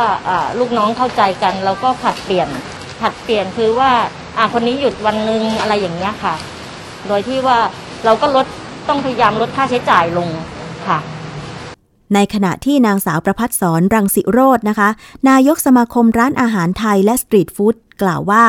[0.59, 2.49] ลูกน้องเข้าใจกัน เราก็ผัดเปลี่ยน
[3.01, 3.91] ผัดเปลี่ยนคือว่า
[4.37, 6.35] อ่าคนนี้หยุดวันหนึ่งอะไรอย่างเงี้ยค่ะ
[7.09, 7.59] โดยที่ว่า
[8.05, 8.47] เราก็ลด
[8.89, 10.29] ต้องพยายามลดค่าใช้จ่ายลง
[10.89, 10.99] ค่ะ
[12.15, 14.89] ในขณะที่นางสาวประพัฒสอนรังสิโรจน์นะคะ
[15.29, 18.45] นายกสมาคมร้านอาหารไทยและสตรีทฟู้ดกล่าวว่า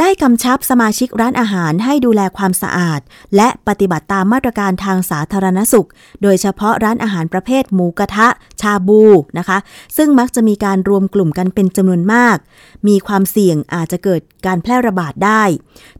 [0.00, 3.00] ได้กำชับสมาชิกร้านอาหารให้ดูแลความสะอาด
[3.36, 5.88] และปฏิบัติตามมาตรการทางสาธารณสุข
[6.22, 8.28] โดยเฉพาะร้านอาหารประเภทหมูกระทะ
[8.60, 9.02] ชาบู
[9.38, 9.58] นะคะ
[9.96, 12.36] ซึ่งมักจะมีการรวมกลุ่มกันเป็นจำนวนมาก
[12.88, 15.42] มีความเสี่ยงอาจจะเกิดการแพร่ระบาดได้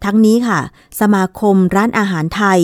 [0.05, 0.61] ทั้งนี้ค่ะ
[1.01, 2.61] สมาคมร้านอาหารไทย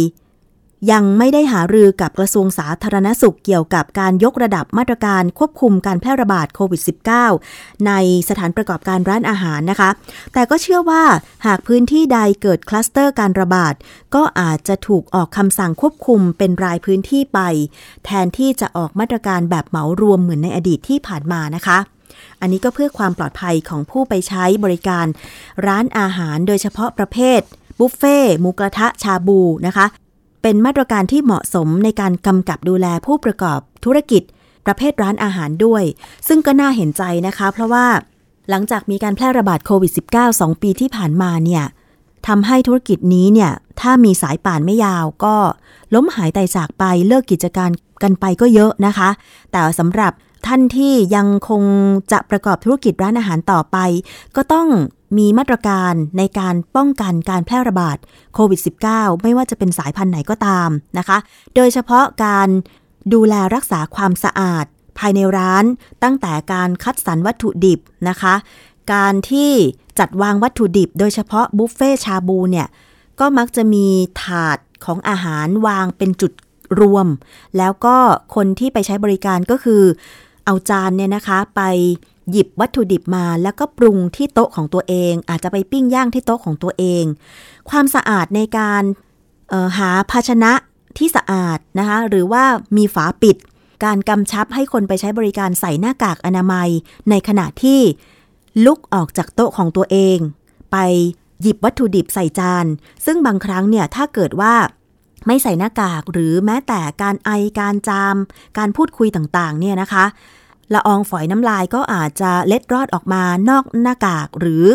[0.90, 6.82] ยังไม่ได้หารือกับกระทรวงสาธารณสุขเกี่ยวกับการยกระดับมาตรการควบคุมการแพร่ระบาดโควิด
[7.32, 7.92] -19 ใน
[8.28, 9.90] สถานประกอบการร้านอาหารนะคะ
[10.32, 11.04] แต่ก็เชื่อว่า
[11.46, 13.74] หากพื้นที่ใดเกิดคลัสเตอร์การระบาด
[14.14, 17.40] ก็อาจจะถูกออกคำสั่งควบคุมเป็นรายพื้นที่ไป
[18.04, 21.78] แทนที่จะออกมาตรการแบบเหมารวมเหมือนในอดีตที่ผ่านมานะคะ
[22.40, 25.06] อันนี้ก็เพื่อความปลอดภัยของผู้ไปใช้บริการ
[25.66, 27.40] ร้านอาหารโดยเฉพาะประเภท
[27.78, 29.86] บุฟเฟ่ต์หมูกระทะชาบูนะคะ
[30.43, 34.22] เป็นมาตรการที่เหมาะสมในการกำกับดูแลผู้ประกอบธุรกิจ
[34.66, 35.84] ประเภทร้านอาหารด้วย
[36.28, 37.86] ซึ่งก็น่าเห็นใจนะคะ เพราะว่า
[38.51, 41.64] หลังจากมีการแพร่ระบาดโควิด -19 2 ปีที่ผ่านมาเนี่ย
[42.28, 45.34] ทำให้ธุรกิจนี้เนี่ย ถ้ามีสายป่านไม่ยาวก็
[45.95, 47.70] ล้มหายตายจากไปเลิกกิจการ
[48.03, 49.09] กันไปก็เยอะนะคะ
[49.53, 50.12] แต่สำหรับ
[50.47, 51.62] ท่านที่ยังคง
[52.12, 53.76] จะประกอบธุรกิจร้านอาหารต่อไป
[54.36, 54.68] ก็ต้อง
[55.18, 57.96] มีมาตรการในการป้องกันการแพร่ระบาด
[58.34, 58.60] โควิด
[58.90, 61.18] -19 ไม่ว่าจะเป็นสายพันธุ์ไหนก็ตามนะคะ
[61.54, 62.48] โดยเฉพาะการ
[63.14, 64.64] ดูแลรักษาความสะอาด
[64.98, 65.64] ภายในร้าน
[66.02, 68.34] ตั้งแต่การคัดสรรวัตถุดิบนะคะ
[68.92, 69.50] การที่
[69.98, 72.68] จัดวางวัตถุดิบ โดยเฉพาะบุฟเฟ่ชาบูเนี่ย
[73.20, 73.86] ก็มักจะมี
[74.22, 76.32] ถาดของอาหารวางเป็นจุด
[76.80, 77.06] รวม
[77.58, 77.96] แล้วก็
[78.34, 79.82] คนที่ไปใช้บริการก็คือ
[80.44, 81.62] เอาจานเนี่ยนะคะไป
[82.30, 87.04] หยิบวัตถุดิบมาแล้วก็ปรุงที่โต๊ะของตัวเอง อาจจะไปปิ้งย่างที่โต๊ะของตัวเอง
[87.70, 88.82] ความสะอาดในการ
[89.52, 90.52] ออหาภาชนะ
[90.98, 92.44] ที่สะอาดนะคะหรือว่า
[92.76, 93.36] มีฝาปิด
[93.84, 96.68] การกำชับให้คนไปใช้บริการใส่หน้ากากอนามัย
[97.10, 97.80] ในขณะที่
[98.64, 100.18] ลุกออกจากโต๊ะของตัวเอง
[100.72, 100.76] ไป
[101.42, 102.66] หยิบวัตถุดิบใส่จาน
[103.04, 104.54] ซึ่งบางครั้งเนี่ยถ้าเกิดว่า
[105.26, 108.16] ไม่ใส่หน้ากากหรือแม้แต่การไอการจาม
[108.58, 110.04] การพูดคุยต่างๆเนี่ยนะคะ
[110.74, 114.66] ละอองฝอยน้ำลายก็อาจจะเล็ดรอดออกมานอกหน้ากากหรือ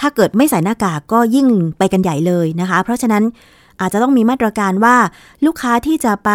[0.00, 3.24] ถ้าเกิดไม่ใส่หน้ากากก็ยิ่งไปกันใหญ่เลยนะคะ เพราะฉะนั้น
[3.80, 4.96] อาจจะต้องมีมาตรการว่า
[5.46, 6.30] ลูกค้าที่จะไป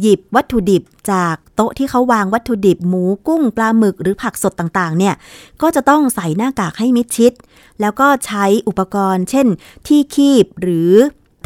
[0.00, 0.82] หยิบวัตถุดิบ
[1.12, 5.14] จากโต๊ะที่เขาวางวัตถุดิบหมูกุ้งปลาหมึกหรือผักสดต่างๆ เนี่ย
[5.62, 7.32] ก็จะต้องใส่หน้ากากให้มิดชิด
[7.80, 9.46] แล้วก็ใช้อุปกรณ์ เช่น
[9.86, 10.90] ที่คีบหรือ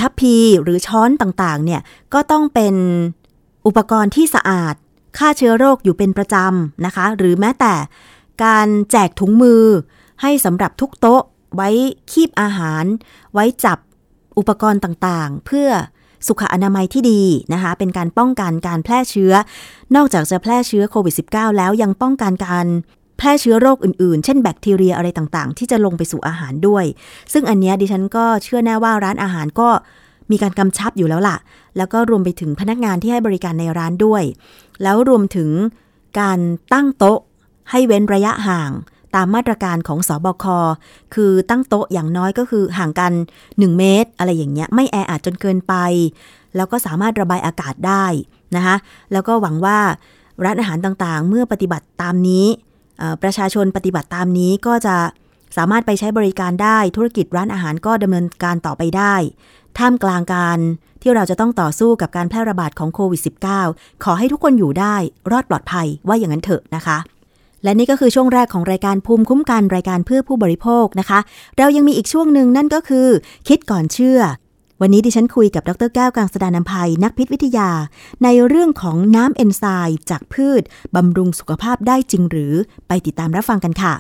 [0.01, 1.81] ทัพพีหรือช้อนต่างๆ เนี่ย
[2.15, 2.75] ก็ต้องเป็น
[3.67, 4.75] อุปกรณ์ที่สะอาด
[5.19, 7.75] ฆ่าเชื้อโรคอยู่เป็นประจำนะคะ หรือแม้แต่
[8.45, 9.65] การแจกถุงมือ
[10.23, 11.23] ให้สำหรับทุกโต๊ะ
[11.57, 11.71] ไว้
[12.11, 12.85] คีบอาหาร
[13.35, 13.79] ไว้จับ
[14.39, 15.69] อุปกรณ์ต่างๆ เพื่อ
[16.27, 19.33] สุขอนามัยที่ดีนะคะ เป็นการป้องกันการแพร่เชื้อ
[19.97, 22.67] นอกจากจะแพร่เชื้อโควิด -19 แล้วยังป้องกันการ
[23.19, 26.85] แพร่เชื้อโรคอื่นๆ เช่นแบคทีเรียอะไรต่างๆ ที่จะลงไปสู่อาหารด้วย
[27.33, 29.69] ซึ่งอันนี้ดิฉันก็เชื่อแน่ว่าร้านอาหารก็
[30.31, 31.37] มีการกำชับอยู่แล้วล่ะ
[31.77, 34.23] แล้วก็รวมไปถึงพนักงานที่ให้บริการในร้านด้วย
[34.83, 35.51] แล้วรวมถึง
[36.21, 36.39] การ
[36.73, 37.19] ตั้งโต๊ะ
[37.71, 38.71] ให้เว้นระยะห่าง
[39.15, 40.45] ตามมาตรการของสอบค
[41.15, 43.13] คือตั้งโต๊ะอย่างน้อยก็คือห่างกัน
[43.47, 45.75] 1 เมตร อะไรอย่างเงี้ย ไม่แออัดจนเกินไป
[46.57, 48.05] แล้วก็สามารถระบายอากาศได้
[48.57, 48.77] นะคะ
[49.13, 49.79] แล้วก็หวังว่า
[50.45, 52.47] ร้านอาหารต่างๆ เมื่อปฏิบัติตามนี้
[53.23, 54.97] ประชาชนปฏิบัติตามนี้ก็จะ
[55.57, 59.15] สามารถไปใช้บริการได้ ธุรกิจร้านอาหารก็ดำเนินการต่อไปได้
[59.79, 60.59] ท่ามกลางการ
[61.03, 63.21] ที่เราจะต้องต่อสู้กับการแพร่ระบาดของโควิด
[63.63, 64.97] -19 ขอให้ทุกคนอยู่ได้
[65.31, 66.99] รอดปลอดภัยว่าอย่างนั้นเถอะนะคะ
[67.65, 71.19] และนี่ก็คือช่วงแรกของรายการภูมิคุ้มกันรายการเพื่อผู้บริโภคนะคะ
[71.59, 73.09] เรายังมีอีกช่วงหนึ่งนั่นก็คือ
[73.49, 74.21] คิดก่อนเชื่อ
[74.81, 77.71] วันนี้ดิฉันคุยกับดรแก้วกังสดานนภัยนักพิษวิทยา
[78.25, 80.63] ในเรื่องของน้ำเอนไซม์จากพืช
[80.95, 82.55] บำรุงสุขภาพได้จริงหรือ
[82.89, 83.95] ไปติดตามรับฟังกันค่ะ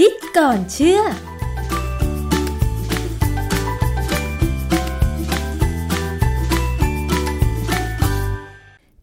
[0.00, 1.00] คิดก่อนเชื่อ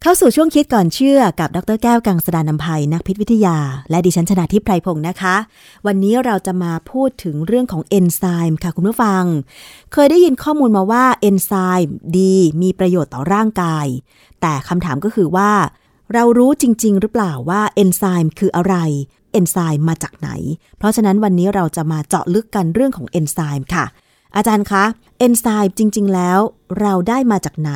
[0.02, 3.58] เข้าสู่ช่วงคิดก่อนเชื่อกับ ดรแก้วกังสดานนภัยนักพิษวิทยา
[3.90, 5.36] และดิฉันชนะทิพไพรพงศ์นะคะ
[5.86, 9.24] วันนี้เราจะมาพูดถึงเรื่องของเอนไซม์ค่ะคุณผู้ฟัง
[9.92, 11.52] เคยได้ยินข้อมูลมาว่าเอนไซ
[11.84, 13.86] ม์ดีมีประโยชน์ต่อร่างกาย
[14.40, 15.52] แต่คำถามก็คือว่า
[16.14, 18.76] เรารู้จริง ๆ หรือเปล่าว่าเอนไซม์คืออะไร
[19.34, 20.30] เอนไซม์มาจากไหน
[20.78, 23.86] เพราะฉะนั้นวันนี้เราจะมาเจาะลึกกันเรื่องของเอนไซม์ค่ะ
[24.36, 24.84] อาจารย์คะ
[25.18, 26.38] เอนไซม์จริง ๆ แล้ว
[26.80, 27.72] เราได้มาจากไหน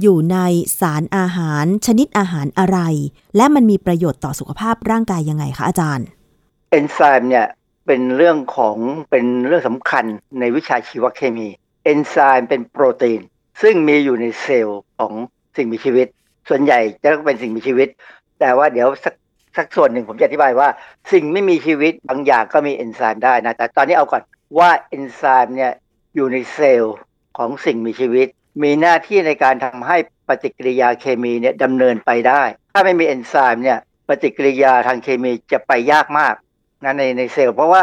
[0.00, 0.38] อยู่ใน
[0.80, 2.78] สารอาหาร ชนิดอาหารอะไร
[3.36, 6.06] และมันมีประโยชน์ต่อสุขภาพร่างกายยังไงคะอาจารย์
[6.70, 7.46] เอนไซม์เนี่ย
[7.86, 8.76] เป็นเรื่องของ
[9.10, 10.04] เป็นเรื่องสำคัญ
[10.38, 11.48] ในวิชาชีวเคมี
[11.84, 13.20] เอนไซม์เป็นโปรตีน
[13.62, 15.12] ซึ่งมีอยู่ในเซลล์ของ
[15.56, 16.06] สิ่งมีชีวิต
[16.48, 17.88] ส่วนใหญ่จะต้องเป็นสิ่งมีชีวิต
[18.40, 19.14] แต่ว่าเดี๋ยวสัก
[19.56, 20.68] สักส่วนหนึ่งผมจะอธิบายว่า
[21.12, 24.22] สิ่งไม่มีชีวิตบางอย่างก็มีเอนไซม์ได้นะแต่ตอนนี้เอาก่อน
[24.58, 25.72] ว่าเอนไซม์เนี่ย
[26.14, 26.96] อยู่ในเซลล์
[27.38, 28.26] ของสิ่งมีชีวิต
[28.62, 29.96] มีหน้าที่ในการทำให้
[30.28, 32.42] ปฏิกิริยาเคมีเนี่ยดำเนินไปได้
[32.72, 33.78] ถ้าไม่มีเอนไซม์เนี่ย
[34.08, 36.34] ปฏิกิริยาทางเคมีจะไปยากมาก
[36.84, 37.82] นะในในเซลล์ เพราะว่า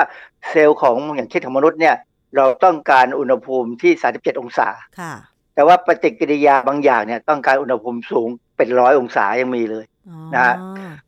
[0.50, 1.96] เซลล์ของอย่างเช่นของมนุษย์เนี่ย
[2.36, 5.14] เราต้องการอุณหภูมิที่ 37 องศาค่ะ
[5.56, 9.99] แต่ว่าปฏิกิริยาบางอย่างเนี่ยต้องการอุณหภูมิสูงเป็นร้อยองศายังมีเลยอ๋อ
[10.34, 10.56] นะฮะ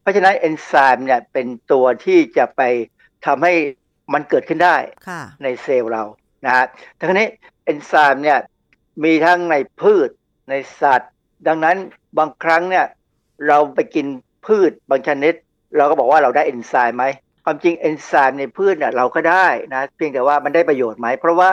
[0.02, 2.62] เพราะฉะนั้นเอนไซม์เนี่ยเป็นตัวที่จะไป
[3.26, 3.54] ทำให้
[4.14, 4.78] มันเกิดขึ้นได้
[5.08, 6.04] ค่ะในเซลล์เรา
[6.46, 6.66] นะฮะ
[7.00, 7.28] ทั้งนี้
[7.66, 8.40] เอนไซม์เนี่ย
[9.04, 10.10] มีทั้งในพืช
[10.50, 11.12] ในสัตว์
[11.48, 11.78] ดังนั้น
[12.18, 12.86] บางครั้งเนี่ย
[13.48, 14.08] เราไปกิน
[14.46, 15.34] พืชบางชนิด
[15.78, 17.06] เราก็บอกว่าเราได้เอนไซม์ไหม
[17.46, 21.52] ความจริงเอนไซม์ในพืชเนี่ยเราก็ได้นะเพียงแต่ว่ามันได้ประโยชน์ไหม เพราะว่า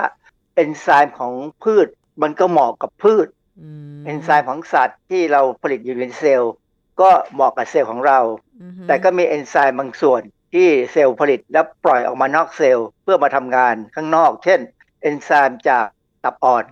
[0.56, 1.32] เอนไซม์ของ
[1.64, 1.86] พืช
[2.22, 3.26] มันก็เหมาะกับพืช
[3.60, 3.68] อื
[3.98, 6.54] มเอนไซม์ของสัตว์ที่เราผลิตอยู่ในเซลล์
[7.00, 8.18] ก็เหมาะกับเซลล์ของเรา
[8.62, 10.22] อือฮึแต่ก็มีเอนไซม์บางส่วน
[10.54, 14.60] ที่เซลล์ผลิตแล้วปล่อยออกมานอกเซลล์เพื่อมาทำงานข้างนอก เช่น
[15.02, 15.86] เอนไซม์จาก
[16.24, 16.64] ตับอ่อน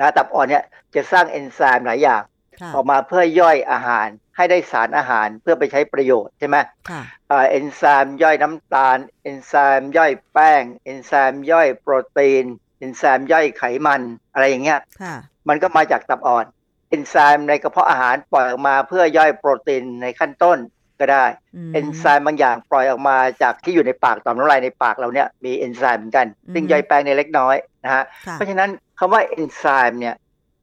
[0.00, 0.64] นะตับอ่อนเนี่ย
[0.94, 2.22] จะสร้างเอนไซม์หลายอย่าง
[2.60, 6.56] ค่ะออกมาเพื่อย่อยอาหารให้ได้สารอาหารเพื่อไปใช้ประโยชน์ใช่ไหม
[6.90, 12.44] ค่ะอ่าเอนไซม์ย่อยน้ำตาล เอนไซม์ย่อยแป้ง เอนไซม์ย่อยโปรตีน
[12.78, 14.02] เอนไซม์ย่อยไขมัน
[14.32, 15.14] อะไรอย่างเงี้ยค่ะ
[15.48, 20.58] มันก็มาจากตับอ่อนเอนไซม์ในกระเพาะอาหารปล่อยออกมาเพื่อย่อยโปรตีนในขั้นต้น
[21.00, 21.24] ก็ได้
[21.68, 30.14] มเอนไซม์บางอย่างปล่อยออกมาจากที่อยู่ในปากต่อมน้ำลายในปากเราเนี่ยมีเอนไซม์เหมือนกัน ซึ่งอืมย่อยแป้งในเล็กน้อยนะฮะค่ะเพราะฉะนั้นคำว่าเอนไซม์เนี่ย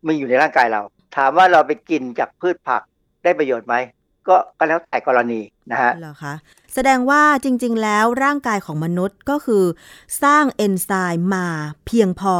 [0.07, 0.81] มีอยู่ในร่างกายเรา
[1.15, 2.81] ถามว่าเราไปกินจากพืชผัก
[3.23, 3.75] ได้ประโยชน์ไหม
[4.27, 5.39] ก็ก็แล้วแต่กรณี
[5.71, 6.33] นะฮะเหรอคะ
[6.73, 9.63] แสดงว่าจริง ๆ แล้วร่างกายของมนุษย์ก็คือ
[10.23, 11.47] สร้างเอนไซม์มา
[11.85, 12.35] เพียงพอ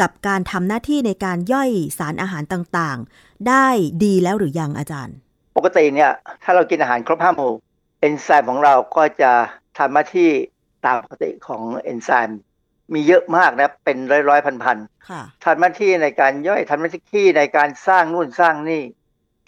[0.00, 3.66] กับการทำหน้าที่ในการย่อยสารอาหารต่างๆ ได้
[4.04, 5.16] ดีแล้วหรือยังอาจารย์
[5.56, 6.10] ปกติเนี่ย
[6.42, 7.52] ถ้าเรากินอาหารครบห้าหมู่
[8.00, 9.32] เอนไซม์ของเราก็จะ
[9.78, 10.30] ทำหน้าที่
[10.84, 12.40] ตามปกติของเอนไซม์
[12.94, 18.82] มีเยอะมากนะเป็นร้อยร้อยพันพันๆค่ะทำหน้าที่ในการย่อยทำหน้าที่ในการสร้างนู่นสร้างนี่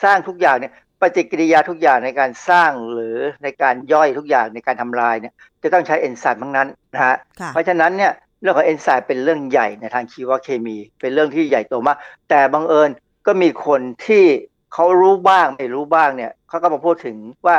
[0.04, 11.96] สร้างทุกอย่างเนี่ย ปฏิกิริยาทุกอย่างในการสร้างหรือในการย่อยทุกอย่างในการทำลายเนี่ยจะต้องใช้เอนไซม์ทั้งนั้นนะฮะค่ะเพราะฉะนั้นเนี่ยเรื่องของเอนไซม์เป็นเรื่องใหญ่ในทางชีวเคมี เป็นเรื่องที่ใหญ่โตมาก
[12.28, 12.90] แต่บังเอิญ
[13.26, 14.24] ก็มีคนที่
[14.72, 17.58] เขารู้บ้างไม่รู้บ้างเนี่ยเขาก็มาพูดถึงว่า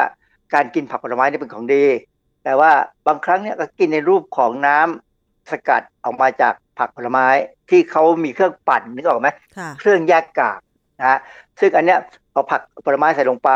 [0.54, 1.86] การกินผักผลไม้นี่เป็นของดี
[2.44, 2.72] แต่ว่า
[3.08, 7.28] บางครั้งเนี่ยก็กินในรูปของน้ำสกัดออกมาจากผักผลไม้
[7.70, 10.60] ที่เขามีเครื่องปั่นนึกออกไหมค่ะเครื่องแยกกาก
[11.00, 11.20] นะฮะ
[11.60, 12.00] ซึ่งอันเนี้ย
[12.32, 13.52] เอาผักผลไม้ใส่ลงไป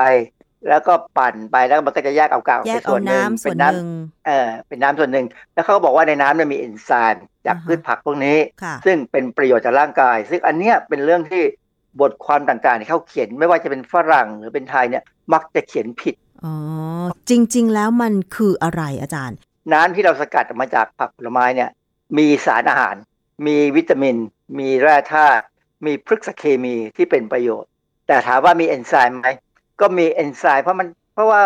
[0.69, 11.43] แล้วก็ปั่นไปแล้วมันก็จะแยกเอากากออกแยไปกเอาส่วนหนึ่งน้ำส่เป็วนนน้หนึ่งำเออเป็นน้ำส่วนหนึ่งแล้วเขาก็บอกว่าในน้ำเนี่ยมีเอนไซม์จากอ่าฮะพืชผักพวกนี้ค่ะซึ่งเป็นประโยชน์ต่อร่างกาย ซึ่งอันเนี้ยเป็นเรื่องที่
[12.01, 16.15] บทความต่างๆที่เขาเขียนไม่ว่าจะเป็นฝรั่งหรือเป็นไทยเนี่ยมักจะเขียนผิด
[16.45, 16.53] อ๋อ
[17.29, 19.37] จริง ๆ แล้วมันคืออะไรอาจารย์
[19.73, 21.69] น้ำที่เราสกัดออกมาจากผักผลไม้เนี่ย
[22.17, 22.95] มีสารอาหาร
[23.47, 24.15] มีวิตามิน
[24.59, 25.43] มีแร่ธาตุ
[25.85, 27.69] มีพฤกษเคมีที่เป็นประโยชน์
[28.07, 29.27] แต่ถามว่ามีเอนไซม์ไหม
[29.81, 31.43] ก็มีเอนไซม์เพราะมันเพราะว่า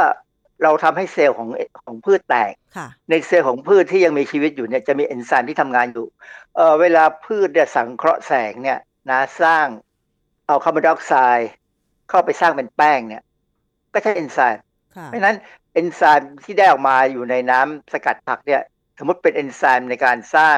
[0.63, 1.49] เราทำให้เซลล์ของ
[1.81, 6.07] ของพืชแตกค่ะในเซลล์ของพืชที่ยังมีชีวิตอยู่เนี่ยจะมีเอนไซม์ที่ทำงานอยู่
[6.55, 8.79] เออเวลาพืชเนี่ยสังเคราะห์แสงเนี่ย
[9.09, 9.65] นะสร้าง
[10.47, 11.49] เอาคาร์บอนไดออกไซด์
[12.09, 13.23] เข้าไปสร้างเป็นแป้งเนี่ย
[13.93, 14.61] ก็ใช้เอนไซม์
[14.95, 15.37] ค่ะเพราะฉะนั้น
[15.73, 18.61] เอนไซม์ที่ได้ออกมาอยู่ในน้ำสกัดผักเนี่ย
[18.99, 20.57] สมมติเป็นเอนไซม์ในการสร้าง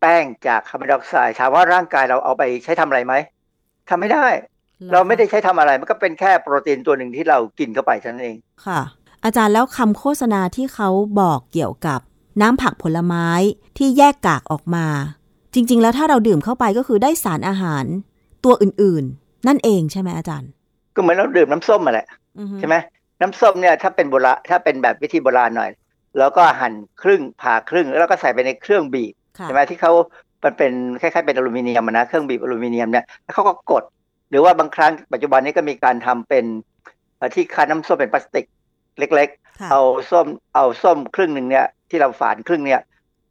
[0.00, 3.14] แป้งจากคาร์บอนไดออกไซด์ถามว่าร่างกายเราเอาไปใช้ทำอะไรไหม
[3.88, 4.26] ทำไม่ได้
[4.92, 8.36] เราไม่ได้ใช้ทำอะไรมันก็เป็นแค่โปรตีนตัวหนึ่งที่เรากินเข้าไปเท่านั้นเอง
[8.66, 8.80] ค่ะ
[9.24, 10.88] อาจารย์แล้วคำโฆษณาที่เขา
[11.20, 12.00] บอกเกี่ยวกับ
[12.42, 13.28] น้ำผักผลไม้
[13.78, 14.86] ที่แยกกากออกมา
[15.54, 17.84] จริง ๆ แล้วถ้าเราดื่มเข้าไปก็คือได้สารอาหาร
[18.44, 20.50] ตัวอื่น ๆ นั่นเองใช่ไหมอาจารย์
[20.94, 22.06] ก็เหมือนเราดื่มน้ำส้มมาแหละ
[22.38, 22.76] อือฮึใช่ไหม
[23.20, 25.70] น้ำส้มเนี่ยถ้าเป็นโบราณถ้าเป็นแบบวิธีโบราณหน่อย
[26.18, 26.72] แล้วก็หั่น
[27.02, 29.92] ครึ่งผ่าครึ่ง แล้วก็ใส่ไปในเครื่องบีบค่ะ ใช่ไหมที่เขา
[30.44, 33.84] มันเป็นคล้ายๆเป็นอลูมิเนียมอะนะเครื่องบีบอลูมิเนียมเนี่ยแล้วเขาก็กด
[34.30, 36.44] หรือว่าบางครั้งปัจจุบันนี้ก็มีการทำเป็น
[37.16, 38.46] เอ่อที่คั้นน้ำส้มเป็นพลาสติก
[38.98, 39.28] เล็ก
[39.60, 42.80] ค่ะๆเอาส้มเอาส้มครึ่งหนึ่งเนี่ยที่เราฝานครึ่งเนี่ย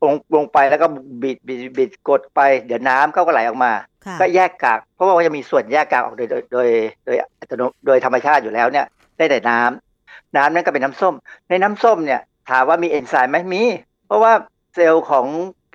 [0.04, 0.88] ลงลงไปแล้วก็
[1.22, 3.72] บีดบีดบีดกดไป เดี๋ยวน้ำเขาก็ไหลออกมา
[4.06, 6.70] ค่ะก็แยกกาก เพราะว่ามันจะมีส่วนแยกกากออกโดยโดยโดย
[7.06, 8.86] โดยอัตโนโดยธรรมชาติอยู่แล้วเนี่ย
[9.18, 11.14] ได้แต่น้ำน้ำนั้นก็เป็นน้ำส้ม
[11.50, 13.64] ในน้ำส้มเนี่ย ถามว่ามีเอนไซม์ไหมมี
[14.08, 14.34] เพราะว่า
[14.74, 15.26] เซลล์ของ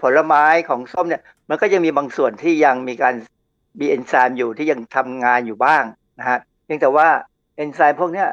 [0.02, 3.14] ผลไม้ของส้มเนี่ย มันก็ยังมีบางส่วนที่ยังมีการ
[3.80, 5.82] มีเอนไซม์อยู่ที่ยังทำงานอยู่บ้าง
[6.18, 7.06] นะฮะเพียงแต่ว่า
[7.56, 8.28] เอนไซม์พวกเนี้ย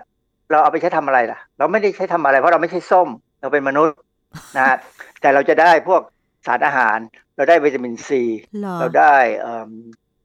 [0.52, 3.08] เราเอาไปใช้ทำอะไรล่ะ เราไม่ได้ใช้ทำอะไร เพราะเราไม่ใช่ส้ม
[3.40, 3.98] เราเป็นมนุษย์
[4.58, 4.78] นะฮะ
[5.22, 6.02] แต่เราจะได้พวก
[6.48, 6.98] สารอาหาร
[7.36, 8.24] เราได้วิตามินซี
[8.62, 9.70] หรอเราได้เอิ่ม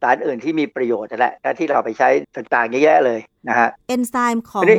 [0.03, 4.79] สารอื่นที่มีประโยชน์นั่นแหละและที่เราไปใช้ต่างๆเยอะแยะเลยนะฮะเอนไซม์ของอันนี้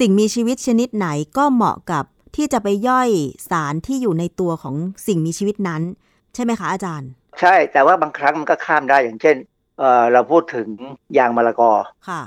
[0.00, 2.04] สิ่งมีชีวิตชนิดไหนก็เหมาะกับ
[2.36, 3.10] ที่จะไปย่อย
[3.50, 4.74] สารที่อยู่ในตัวของ
[5.06, 5.82] สิ่งมีชีวิตนั้น
[6.34, 7.10] ใช่ไหมคะอาจารย์
[7.40, 9.36] ใช่แต่ว่าบางครั้งมันก็ข้ามได้อย่างเช่น
[9.78, 10.68] เอ่อเราพูดถึง
[11.18, 11.72] ยางมะละกอ
[12.08, 12.22] ค่ะ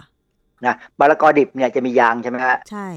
[0.65, 2.87] นะมะละกอดิบเนี่ยจะมียางใช่ไหมฮะใช่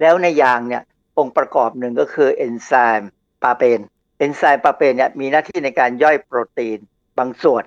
[0.00, 0.82] แล้วในยางเนี่ย
[1.18, 3.10] องค์ประกอบหนึ่งก็คือเอนไซม์
[3.42, 3.80] ปาเปน
[4.18, 6.78] เอนไซม์ปาเปนเนี่ยมีหน้าที่ในการย่อยโปรตีน
[7.18, 7.64] บางส่วน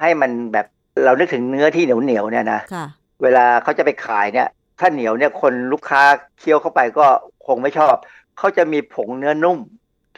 [0.00, 0.66] ให้มันแบบ
[1.04, 2.86] เรานึกถึงเนื้อที่เหนียวเหนียวๆเนี่ยนะค่ะ
[3.22, 6.02] เวลาเขาจะไปขายเนี่ย ถ้าเหนียวเนี่ยคนลูกค้า
[6.38, 7.06] เคี้ยวเข้าไปก็
[7.46, 7.94] คงไม่ชอบ
[8.38, 9.58] เขาจะมีผงเนื้อนุ่ม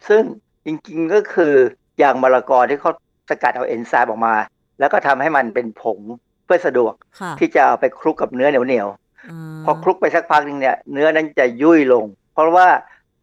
[0.09, 0.23] ซึ่ง
[0.65, 1.55] จริงๆก็คือ
[2.03, 2.93] ยางมะละกอที่เขา
[3.29, 4.35] สกัดเอาเอนไซม์ออกมา
[4.79, 5.99] แล้วก็ทำให้มันเป็นผง
[6.45, 12.69] เพื่อสะดวกค่ะที่จะเอาไปคลุกกับเนื้อเหนียวๆาพอคลุกไปสักพักหนึงเนี่ยเนื้อนั้นจะยุ่ยลง เพราะว่า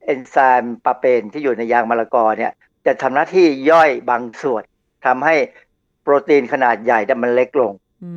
[0.06, 2.52] เอนไซม์ปาเปนที่อยู่ในยางมะละกอเนี่ย
[2.86, 4.64] จะทำหน้าที่ย่อยบางส่วน
[5.06, 5.36] ทำให้
[6.02, 7.74] โปรตีนขนาดใหญ่เนี่ยมันเล็กลง
[8.04, 8.12] อื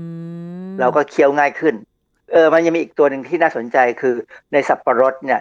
[0.68, 1.74] มเราก็เคี้ยวง่ายขึ้น
[2.33, 4.14] เออ มันยังมีอีกตัวหนึ่งที่น่าสนใจคือ
[4.53, 5.41] ในสับปะรดเนี่ย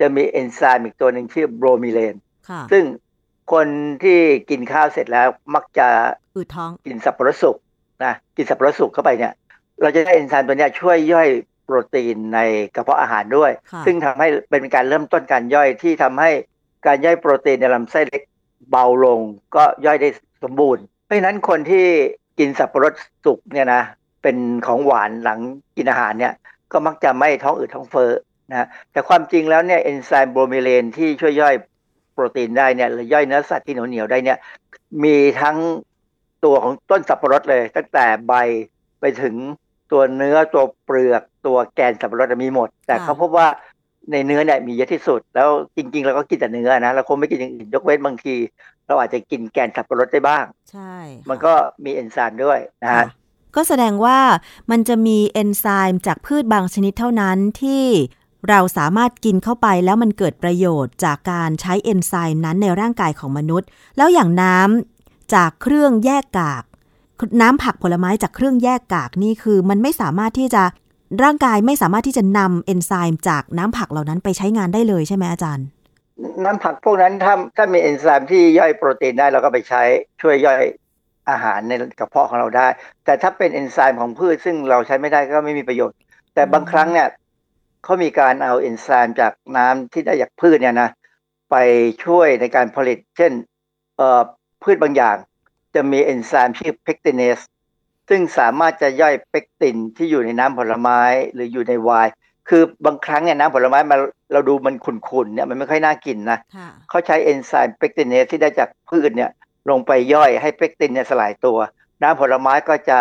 [0.00, 2.14] จะมีเอนไซม์อีกตัวหนึ่งชื่อโบรมิเลน
[2.50, 2.84] ค่ะซึ่ง
[3.52, 3.66] คน
[4.02, 4.18] ที่
[4.50, 5.88] กินข้าวเสร็จแล้วมักจะ
[6.36, 7.56] อืดท้องกินสับปะรดสุก
[8.04, 9.32] นะกินสับปะรดสุกเข้าไปเนี่ย
[9.80, 11.28] เราจะได้เอนไซม์ตัวเนี้ยช่วยย่อย
[11.64, 12.40] โปรตีนใน
[12.74, 16.30] กระเพาะอาหารด้วยค่ะซึ่งทำให้เป็นการเริ่มต้นการย่อยที่ทำให้
[16.86, 18.22] การย่อยโปรตีนในลำไส้เล็ก
[18.70, 19.20] เบาลง
[19.56, 20.08] ก็ย่อยได้
[20.44, 21.86] สมบูรณ์ เพราะฉะนั้นคนที่
[22.38, 22.92] กินสับปะรด
[23.24, 23.82] สุกเนี่ยนะ
[24.22, 24.36] เป็น
[24.66, 25.40] ของหวานหลัง
[25.76, 26.34] กินอาหารเนี่ย
[26.72, 28.10] ก็มักจะไม่ท้องอืดท้องเฟ้อ
[28.52, 31.54] นะแต่ความจริงแล้วเนี่ยเอนไซม์โบรมิเลนที่ช่วยย่อย
[32.12, 34.38] โปรตีนได้เนี่ยหรือย่อยเนื้อสัตว์ที่เหนียวๆได้เนี่ย
[35.04, 35.56] มีทั้ง
[36.44, 38.32] ตัวของต้นสับปะรดเลย ตั้งแต่ใบ
[39.00, 39.34] ไปถึง
[39.92, 43.48] ตัวเนื้อตัวเปลือกตัวแกนสับปะรดมีหมด แต่ค่ะเขาพบว่า
[44.12, 48.34] ในเนื้อเนี่ยมีเยอะที่สุด แล้วจริงๆเราก็กินแต่เนื้อนะเราคงไม่กินอย่างอื่นยกเว้นบางที
[48.86, 51.52] เราอาจจะกินแกนสับปะรดได้บ้าง ใช่ค่ะมันก็
[51.84, 53.06] มีเอนไซม์ด้วยนะค่ะฮะ
[53.56, 54.18] ก็แสดงว่า
[54.70, 57.84] มันจะมีเอนไซม์จากพืชบางชนิดเท่านั้นที่
[58.48, 66.62] เราสามารถกินเข้าไปแล้วมันเกิดประโยชน์จากการใช้เอนไซม์นั้นในร่างกายของมนุษย์ แล้วอย่างน้ำจากเครื่องแยกกาก
[67.42, 70.62] น้ำผักผลไม้จากเครื่องแยกกากนี่คือ มันไม่สามารถที่จะ
[71.22, 75.66] ร่างกายไม่สามารถที่จะนำเอนไซม์จากน้ำผักเหล่านั้นไปใช้งานได้เลยใช่ไหมอาจารย์
[76.44, 79.82] น้ำผักพวกนั้นถ้าถ้ามีเอนไซม์ที่ย่อยโปรตีนได้เราก็ไปใช้
[80.22, 80.60] ช่วยย่อย
[81.30, 82.68] อาหารในกระเพาะของเราได้
[83.04, 85.96] แต่ถ้าเป็นเอนไซม์ของพืชซึ่งเราใช้ไม่ได้ก็ไม่มีประโยชน์
[86.34, 87.08] แต่บางครั้งเนี่ย
[87.84, 90.90] เขามีการเอาเอนไซม์จากน้ำที่ได้จากพืชเนี่ยนะ
[91.50, 91.56] ไป
[92.04, 93.32] ช่วยในการผลิต เช่น
[93.96, 94.22] เอ่อ
[94.62, 95.16] พืชบางอย่าง
[95.74, 97.40] จะมีเอนไซม์ชื่อ pectinase
[98.08, 101.00] ซึ่งสามารถจะย่อยเปกตินที่อยู่ในน้ำผลไม้
[101.34, 102.12] หรืออยู่ในไวน์
[102.48, 103.96] คือบางครั้งเนี่ยน้ำผลไม้มา
[104.32, 109.30] เราดูมันขุ่นๆเนี่ยมันไม่ค่อยน่ากินนะค่ะเขาใช้เอนไซม์ pectinase ที่ได้จากพืชเนี่ย
[109.70, 111.58] ลงไปย่อยให้เปกตินเนี่ยสลายตัว
[112.02, 112.98] น้ำผลไม้ก็จะ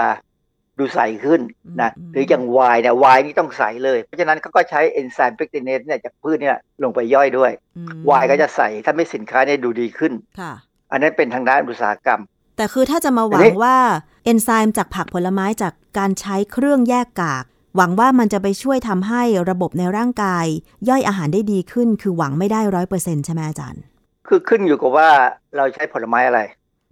[0.79, 1.41] ดูใสขึ้น
[1.81, 10.53] นะอืมหรืออย่างไวน์เนี่ยไวน์นี่ต้องใสเลย เพราะฉะนั้นเขาก็ใช้เอนไซม์ pectinase เนี่ยจากพืชเนี่ยลงไปย่อยด้วยอืมไวน์ก็จะใสถ้าไม่สินค้าเนี่ยดูดีขึ้นค่ะ
[10.91, 12.21] อันนั้นเป็นทางด้านอุตสาหกรรม
[12.57, 13.77] แต่คือถ้าจะมาหวัอันงนี้ว่า
[14.25, 17.43] เอนไซม์จากผักผลไม้จากการใช้เครื่องแยกกาก
[17.75, 20.45] หวังว่ามันจะไปช่วยทำให้ระบบในร่างกาย
[20.89, 23.81] ย่อยอาหารได้ดีขึ้น คือหวังไม่ได้ร้อยเปอร์เซ็นใช่ไหมอาจารย์
[24.27, 25.09] คือขึ้นอยู่กับว่า
[25.57, 26.41] เราใช้ผลไม้อะไร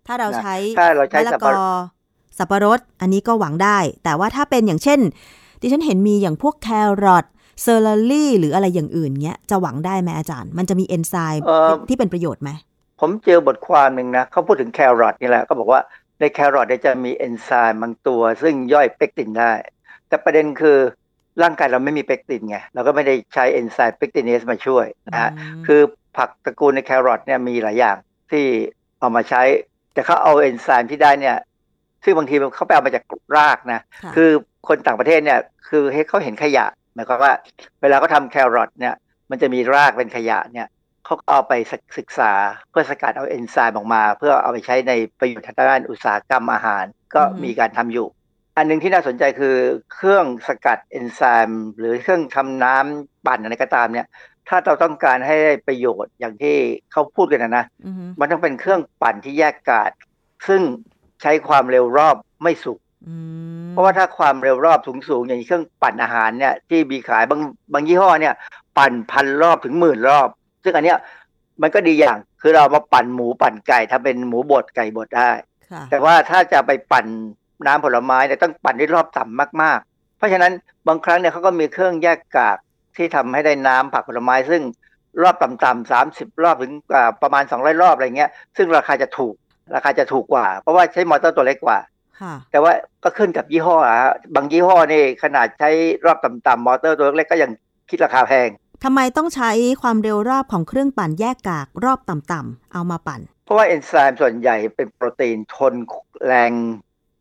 [0.07, 1.96] ถ้าเราใช้ถ้าเราใช้มะละสับกปะรอด
[2.37, 4.99] สับปะรด อันนี้ก็หวังได้ แต่ว่าถ้าเป็นอย่างเช่น
[5.61, 6.69] ดิฉันเห็นมีอย่างพวกแค
[7.03, 7.25] รอท
[7.61, 12.49] celery หรืออะไรอย่างอื่นเงี้ยจะหวังได้ไหมอาจารย์ มันจะมีเอนไซม์เอ่อที่เป็นประโยชน์ไหม
[13.01, 15.81] ผมเจอบทความหนึ่งนะเขาพูดถึงแครอทนี่แหละก็บอกว่า
[16.19, 19.53] ในแครอทเนี่ยจะมีเอนไซม์บางตัว ซึ่งย่อยเปกตินได้
[20.07, 20.77] แต่ประเด็นคือ
[21.43, 25.81] ร่างกายเราไม่มีเปกตินไงเราก็ไม่ได้ใช้เอนไซม์ pectinase มาช่วยนะฮะอืมคือ
[26.17, 27.97] ผักตระกูลในแครอทเนี่ยมีหลายอย่าง
[28.31, 28.45] ที่
[28.99, 29.41] เอามาใช้
[29.93, 31.37] แต่เขาเอาเอนไซม์ที่ได้เนี่ย
[32.03, 33.03] ซึ่งบางทีเขาไปเอามาจาก
[33.37, 34.29] รากนะค่ะคือ
[34.67, 35.39] คนต่างประเทศเนี่ย
[35.69, 37.33] คือให้เขาเห็นขยะหมายความว่า
[37.81, 38.95] เวลาเขาทำแครอทเนี่ย
[39.29, 40.67] มันจะมีรากเป็นขยะเนี่ย
[41.05, 41.53] เขาก็เอาไป
[41.97, 42.31] ศึกษา
[42.69, 46.85] เพื่อสกัดเอาเอนไซม์ออกมา เพื่อเอาไปใช้ในประโยชน์ทางด้านอุตสาหกรรมอาหาร
[47.15, 48.07] ก็อืมมีการทำอยู่
[48.57, 49.55] อันหนึงที่น่าสนใจคือ
[49.93, 54.07] เครื่องสกัดเอนไซม์หรือเครื่องทำน้ำปั่นอะไรก็ตามเนี่ย
[54.49, 56.55] ถ้าเราต้องการให้ได้ประโยชน์อย่างที่
[56.91, 59.91] เขาพูดกันนะนะอือฮึมันต้องเป็นเครื่องปั่นที่แยกกาด
[60.47, 60.61] ซึ่ง
[61.21, 63.15] ใช้ความเร็วรอบไม่สูงอื
[63.65, 67.41] มเพราะว่าถ้าความเร็วรอบสูงๆอย่างเครื่องปั่นอาหารเนี่ยที่มีขายบาง
[67.73, 68.33] บางยี่ห้อเนี่ย
[68.77, 70.27] ปั่นพันรอบถึงหมื่นรอบ
[70.63, 70.97] ซึ่งอันเนี้ย
[71.61, 75.31] มันก็ดีอย่างคือเรามาปั่นหมูปั่นไก่ถ้าเป็นหมูบดไก่บดได้
[75.71, 77.05] ค่ะแต่ว่าถ้าจะไปปั่น
[77.65, 80.51] น้ำผลไม้เนี่ยต้องปั่นด้วยรอบต่ำมากๆ เพราะฉะนั้น
[80.87, 82.57] บางครั้งเนี่ยเขาก็มีเครื่องแยกกาก
[82.97, 84.61] ที่ทำให้ได้น้ำผักผลไม้ ซึ่ง
[85.21, 89.33] รอบต่ำๆสามสิบรอบถึงอ่าประมาณสองร้อยรอบอะไรเงี้ย ซึ่งราคาจะถูก
[89.75, 91.79] ราคาจะถูกกว่า เพราะว่าใช้มอเตอร์ตัวเล็กกว่า
[92.21, 92.71] ค่ะแต่ว่า
[93.03, 95.69] ก็ขึ้นกับยี่ห้ออะฮะบางยี่ห้อนี่ขนาดใช้
[96.05, 97.51] รอบต่ำๆมอเตอร์ตัวเล็กก็ยัง
[97.89, 98.49] คิดราคาแพง
[98.83, 99.51] ทำไมต้องใช้
[99.81, 105.73] ความเร็วรอบของเครื่องปั่นแยกกากรอบต่ำๆเอามาปั่น เพราะว่าเอนไซม์ส่วนใหญ่เป็นโปรตีนทน
[106.27, 106.51] แรง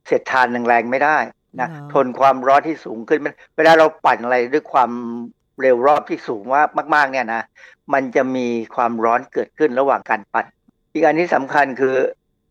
[0.07, 1.19] เสียดทานแรงๆไม่ได้
[1.61, 4.91] นะอ๋อทนความร้อนที่สูงขึ้นมันเวลาเราปั่นอะไรด้วยความ
[5.61, 6.63] เร็วรอบที่สูงว่า
[6.95, 7.43] มากๆเนี่ยนะ
[7.93, 10.47] มันจะมีความร้อนเกิดขึ้นระหว่างการปั่น
[10.93, 11.97] อีกอันที่สำคัญคือ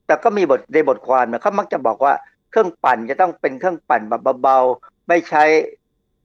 [0.07, 2.13] แต่ก็มีบทในบทความเนี่ยเขามักจะบอกว่า
[2.51, 5.43] เครื่องปั่นจะต้องเป็นเครื่องปั่นแบบเบาๆไม่ใช้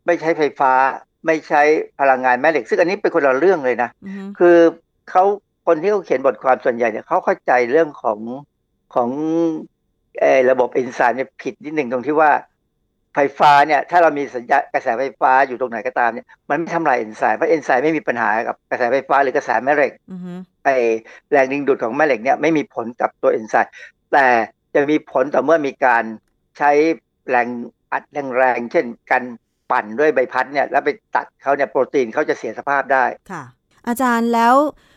[0.06, 0.72] ไม่ใช้ไฟฟ้า
[1.26, 1.62] ไม่ใช้
[2.00, 4.56] พลังงานแม่เหล็ก ซึ่งอันนี้เป็นคนละเรื่องเลยนะอือฮึคือ
[5.10, 5.24] เขา
[5.66, 8.18] คนที่เขาเขียนบทความส่วนใหญ่เนี่ยเขาเข้าใจเรื่องของ
[8.94, 9.08] ของ
[10.20, 12.30] เออระบบเอนไซม์เนี่ยผิดนิดหนึ่งตรงที่ว่า
[13.14, 20.32] ไฟฟ้าเนี่ยถ้าเรามีสัญญากระแสไฟฟ้าอยู่ตรงไหนก็ตามเนี่ยมันไม่ทำลายเอนไซม์เพราะเอนไซม์ไม่มีปัญหากับกระแสไฟฟ้าหรือกระแสแม่เหล็กอือฮึ
[20.64, 20.68] ไอ
[21.30, 23.72] แรงดึงดูดของแม่เหล็กเนี่ยไม่มีผลกับตัวเอนไซม์
[24.12, 24.26] แต่
[24.74, 26.04] จะมีผลต่อเมื่อมีการ
[26.58, 26.70] ใช้
[27.28, 27.48] แรง
[27.92, 28.02] อัด
[28.36, 29.24] แรงๆเช่นการ
[29.70, 33.42] ปั่นด้วยใบพัดเนี่ยแล้วไปตัดเขาเนี่ยโปรตีนเขาจะเสียสภาพได้ค่ะ
[33.86, 34.54] อาจารย์แล้ว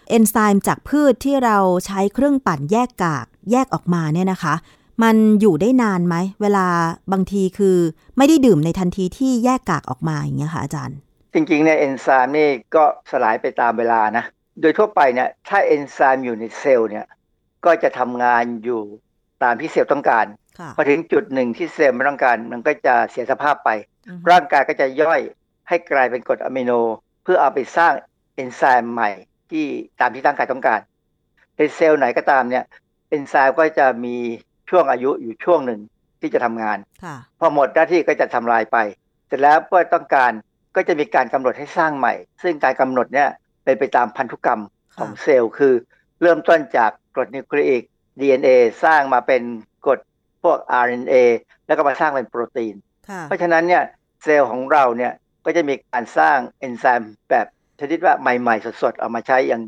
[0.10, 4.56] เอนไซม์จากพืชที่เราใช้เครื่องปั่นแยกกากแยกออกมาเนี่ยนะคะ
[5.04, 6.66] มันอยู่ได้นานไหม เวลา
[7.12, 7.78] บางทีคือ
[8.18, 10.98] ไม่ได้ดื่มในทันทีที่แยกกากออกมาอย่างเงี้ยค่ะอาจารย์
[11.34, 14.26] จริงๆเนี่ยเอนไซม์นี่ก็สลายไปตามเวลานะ
[14.62, 17.06] โดยทั่วไปเนี่ยถ้าเอนไซม์อยู่ในเซลล์เนี่ย
[17.66, 18.82] ก็จะทำงานอยู่
[19.44, 20.26] ตามที่เซลล์ต้องการ
[20.60, 23.70] ค่ะพอถึงจุดหนึ่งที่เซลล์ไม่ต้องการ มันก็จะเสียสภาพไป
[24.08, 25.22] อือฮึร่างกายก็จะย่อย
[25.68, 26.72] ให้กลายเป็นกรดอะมิโน
[27.24, 27.94] เพื่อเอาไปสร้าง
[28.36, 29.10] เอนไซม์ใหม่
[29.52, 29.66] ที่
[30.00, 30.80] ตามที่ร่างกายต้องการ
[31.58, 32.64] ในเซลล์ไหนก็ตามเนี่ย
[33.10, 34.18] เอนไซม์ก็จะมี
[34.70, 35.80] ช่วงอายุอยู่ช่วงหนึ่ง
[36.22, 38.78] ที่จะทำงานค่ะพอหมดหน้าที่ก็จะทำลายไป
[39.28, 40.32] เสร็จแล้วเมื่อต้องการ
[40.76, 43.30] ก็จะมีการกำหนดให้สร้างใหม่ ซึ่งการกำหนดเนี่ย
[43.64, 44.62] เป็นไปตามพันธุกรรม
[45.00, 45.74] ของเซลล์คือ
[46.22, 47.84] เริ่มต้นจากกรดนิวคลีอิก
[48.20, 48.50] DNA
[48.84, 49.42] สร้างมาเป็น
[49.86, 50.00] กรด
[50.44, 51.14] พวก RNA
[51.68, 52.76] แล้วก็มาสร้างเป็นโปรตีน
[53.10, 53.84] ค่ะเพราะฉะนั้นเนี่ย
[54.24, 55.14] เซลล์ของเราเนี่ย
[55.46, 57.46] ก็จะมีการสร้างเอนไซม์แบบ
[57.80, 59.62] ชนิดว่าใหม่ ๆ สดๆ เอามาใช้อย่าง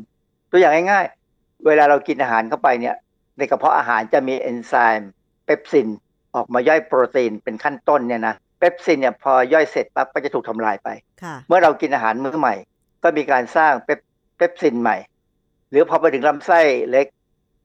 [0.50, 1.04] ตัวอย่างง่าย
[1.36, 2.96] ๆ เวลาเรากินอาหารเข้าไปเนี่ย
[3.38, 5.10] ในกระเพาะอาหารจะมีเอนไซม์
[5.44, 5.88] เปปซิน
[6.34, 10.88] ออกมาย่อยโปรตีนเป็นขั้นต้นเนี่ยนะเปปซินเนี่ยพอย่อยเสร็จปั๊บก็จะถูกทำลายไป
[11.22, 12.54] ค่ะเมื่อเรากินอาหารมื้อใหม่
[13.02, 14.00] ก็มีการสร้างเปป
[14.36, 14.96] เปปซินใหม่
[15.70, 16.60] หรือพอไปถึงลำไส้
[16.90, 17.06] เล็ก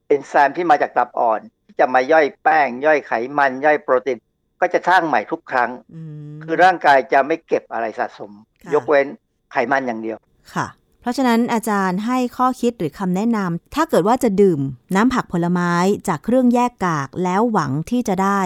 [0.08, 4.18] เอนไซม์ที่มาจากตับอ่อนที่จะมาย่อยแป้ง ย่อยไขมันย่อยโปรตีน
[4.62, 6.02] ก็จะสร้างใหม่ทุกครั้งอื
[6.32, 9.08] มคือร่างกายจะไม่เก็บอะไรสะสมค่ะยกเว้น
[9.52, 10.18] ไขมันอย่างเดียว
[10.54, 10.68] ค่ะ
[11.02, 14.60] เพราะฉะนั้นอาจารย์ให้ข้อคิดหรือคำแนะนำถ้าเกิดว่าจะดื่ม
[14.95, 15.74] น้ำผักผลไม้
[16.08, 18.41] จากเครื่องแยกกากแล้วหวังที่จะได้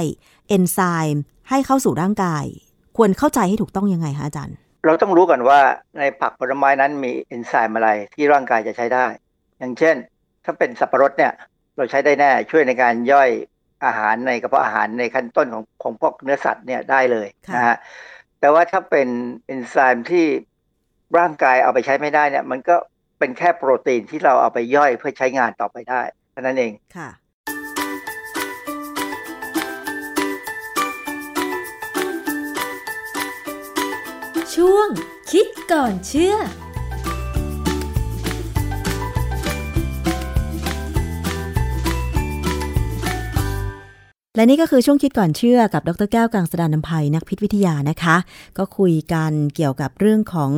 [0.48, 0.80] เอนไซ
[1.14, 2.46] ม์ให้เข้าสู่ร่างกาย
[2.98, 5.60] ควรเข้าใจให้ถูกต้องยังไงคะอาจารย์ เราต้องรู้ก่อนว่า
[5.98, 9.06] ในผักผลไม้นั้นมีเอนไซม์อะไรที่ร่างกายจะใช้ได้
[9.60, 9.96] อย่างเช่น
[10.46, 11.34] ถ้าเป็นสับปะรดเนี่ย
[11.78, 13.30] เราใช้ได้แน่ช่วยในการย่อย
[13.86, 17.78] อาหารในกระเพาะอาหารในขั้นต้นของของพวกเนื้อสัตว์เนี่ยได้เลยค่ะนะฮะ
[18.40, 19.08] แต่ว่าถ้าเป็น
[19.48, 20.26] เอนไซม์ที่
[21.18, 22.76] ร่างกายเอาไปใช้ไม่ได้เนี่ย มันก็
[23.20, 26.02] เป็นแค่โปรตีนที่เราเอาไปย่อยเพื่อใช้งานต่อไปได้
[26.32, 27.10] เท่านั้นเองค่ะ
[34.56, 34.90] ช่วง
[35.32, 36.36] คิดก่อนเชื่อ
[44.36, 48.16] และนี่ก็คือช่วงคิดก่อนเชื่อกับดรแก้วกังสดานนภัยนักพิษวิทยานะคะ
[48.58, 50.52] ก็คุยกันเกี่ยวกับเรื่องของ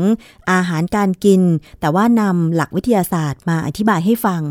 [0.52, 1.42] อาหารการกิน
[1.80, 4.42] แต่ว่านำหลักวิทยาศาสตร์มาอธิบายให้ฟัง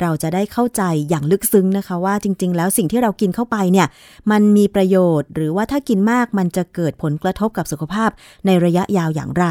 [0.00, 3.86] เราจะได้เข้าใจอย่างลึกซึ้งนะคะ ว่าจริง ๆ แล้วสิ่งที่เรากินเข้าไปเนี่ย
[4.30, 8.10] มันมีประโยชน์ หรือว่าถ้ากินมากมันจะเกิดผลกระทบกับสุขภาพ
[8.46, 9.46] ในระยะยาวอย่างไร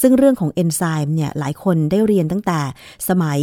[0.00, 2.60] ซึ่งเรื่องของเอนไซม์เนี่ยหลายคนได้เรียนตั้งแต่
[3.08, 3.40] สมัย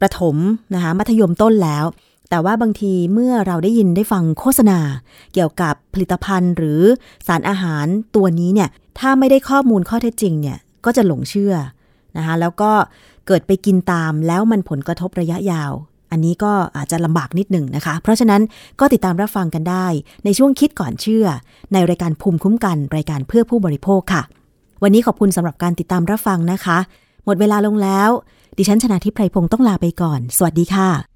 [0.00, 0.36] ประถม
[0.74, 1.84] นะคะมัธยมต้นแล้ว
[2.30, 4.78] แต่ว่าบางทีเมื่อเราได้ยินได้ฟังโฆษณา
[5.34, 6.82] เกี่ยวกับผลิตภัณฑ์หรือ
[7.26, 8.68] สารอาหารตัวนี้เนี่ย
[8.98, 11.54] ถ้าไม่ได้ข้อมูลข้อเท็จจริงเนี่ยก็จะหลงเชื่อ
[12.16, 12.70] นะคะแล้วก็
[13.26, 15.72] เกิดไปกินตามแล้วมันผลกระทบระยะยาว
[16.10, 18.42] อันนี้ก็อาจจะลำบากนิดหนึ่งนะคะ เพราะฉะนั้น
[18.80, 19.86] ก็ติดตามรับฟังกันได้
[20.24, 21.26] ในช่วงคิดก่อนเชื่อ
[21.72, 24.22] ในรายการภูมิคุ้มกัน รายการเพื่อผู้บริโภคค่ะ
[24.82, 26.78] วันนี้ขอบคุณสำหรับการติดตามรับฟังนะคะ
[27.24, 28.10] หมดเวลาลงแล้ว
[28.58, 31.15] ดิฉันชนะทิพไพรพงศ์ต้องลาไปก่อน สวัสดีค่ะ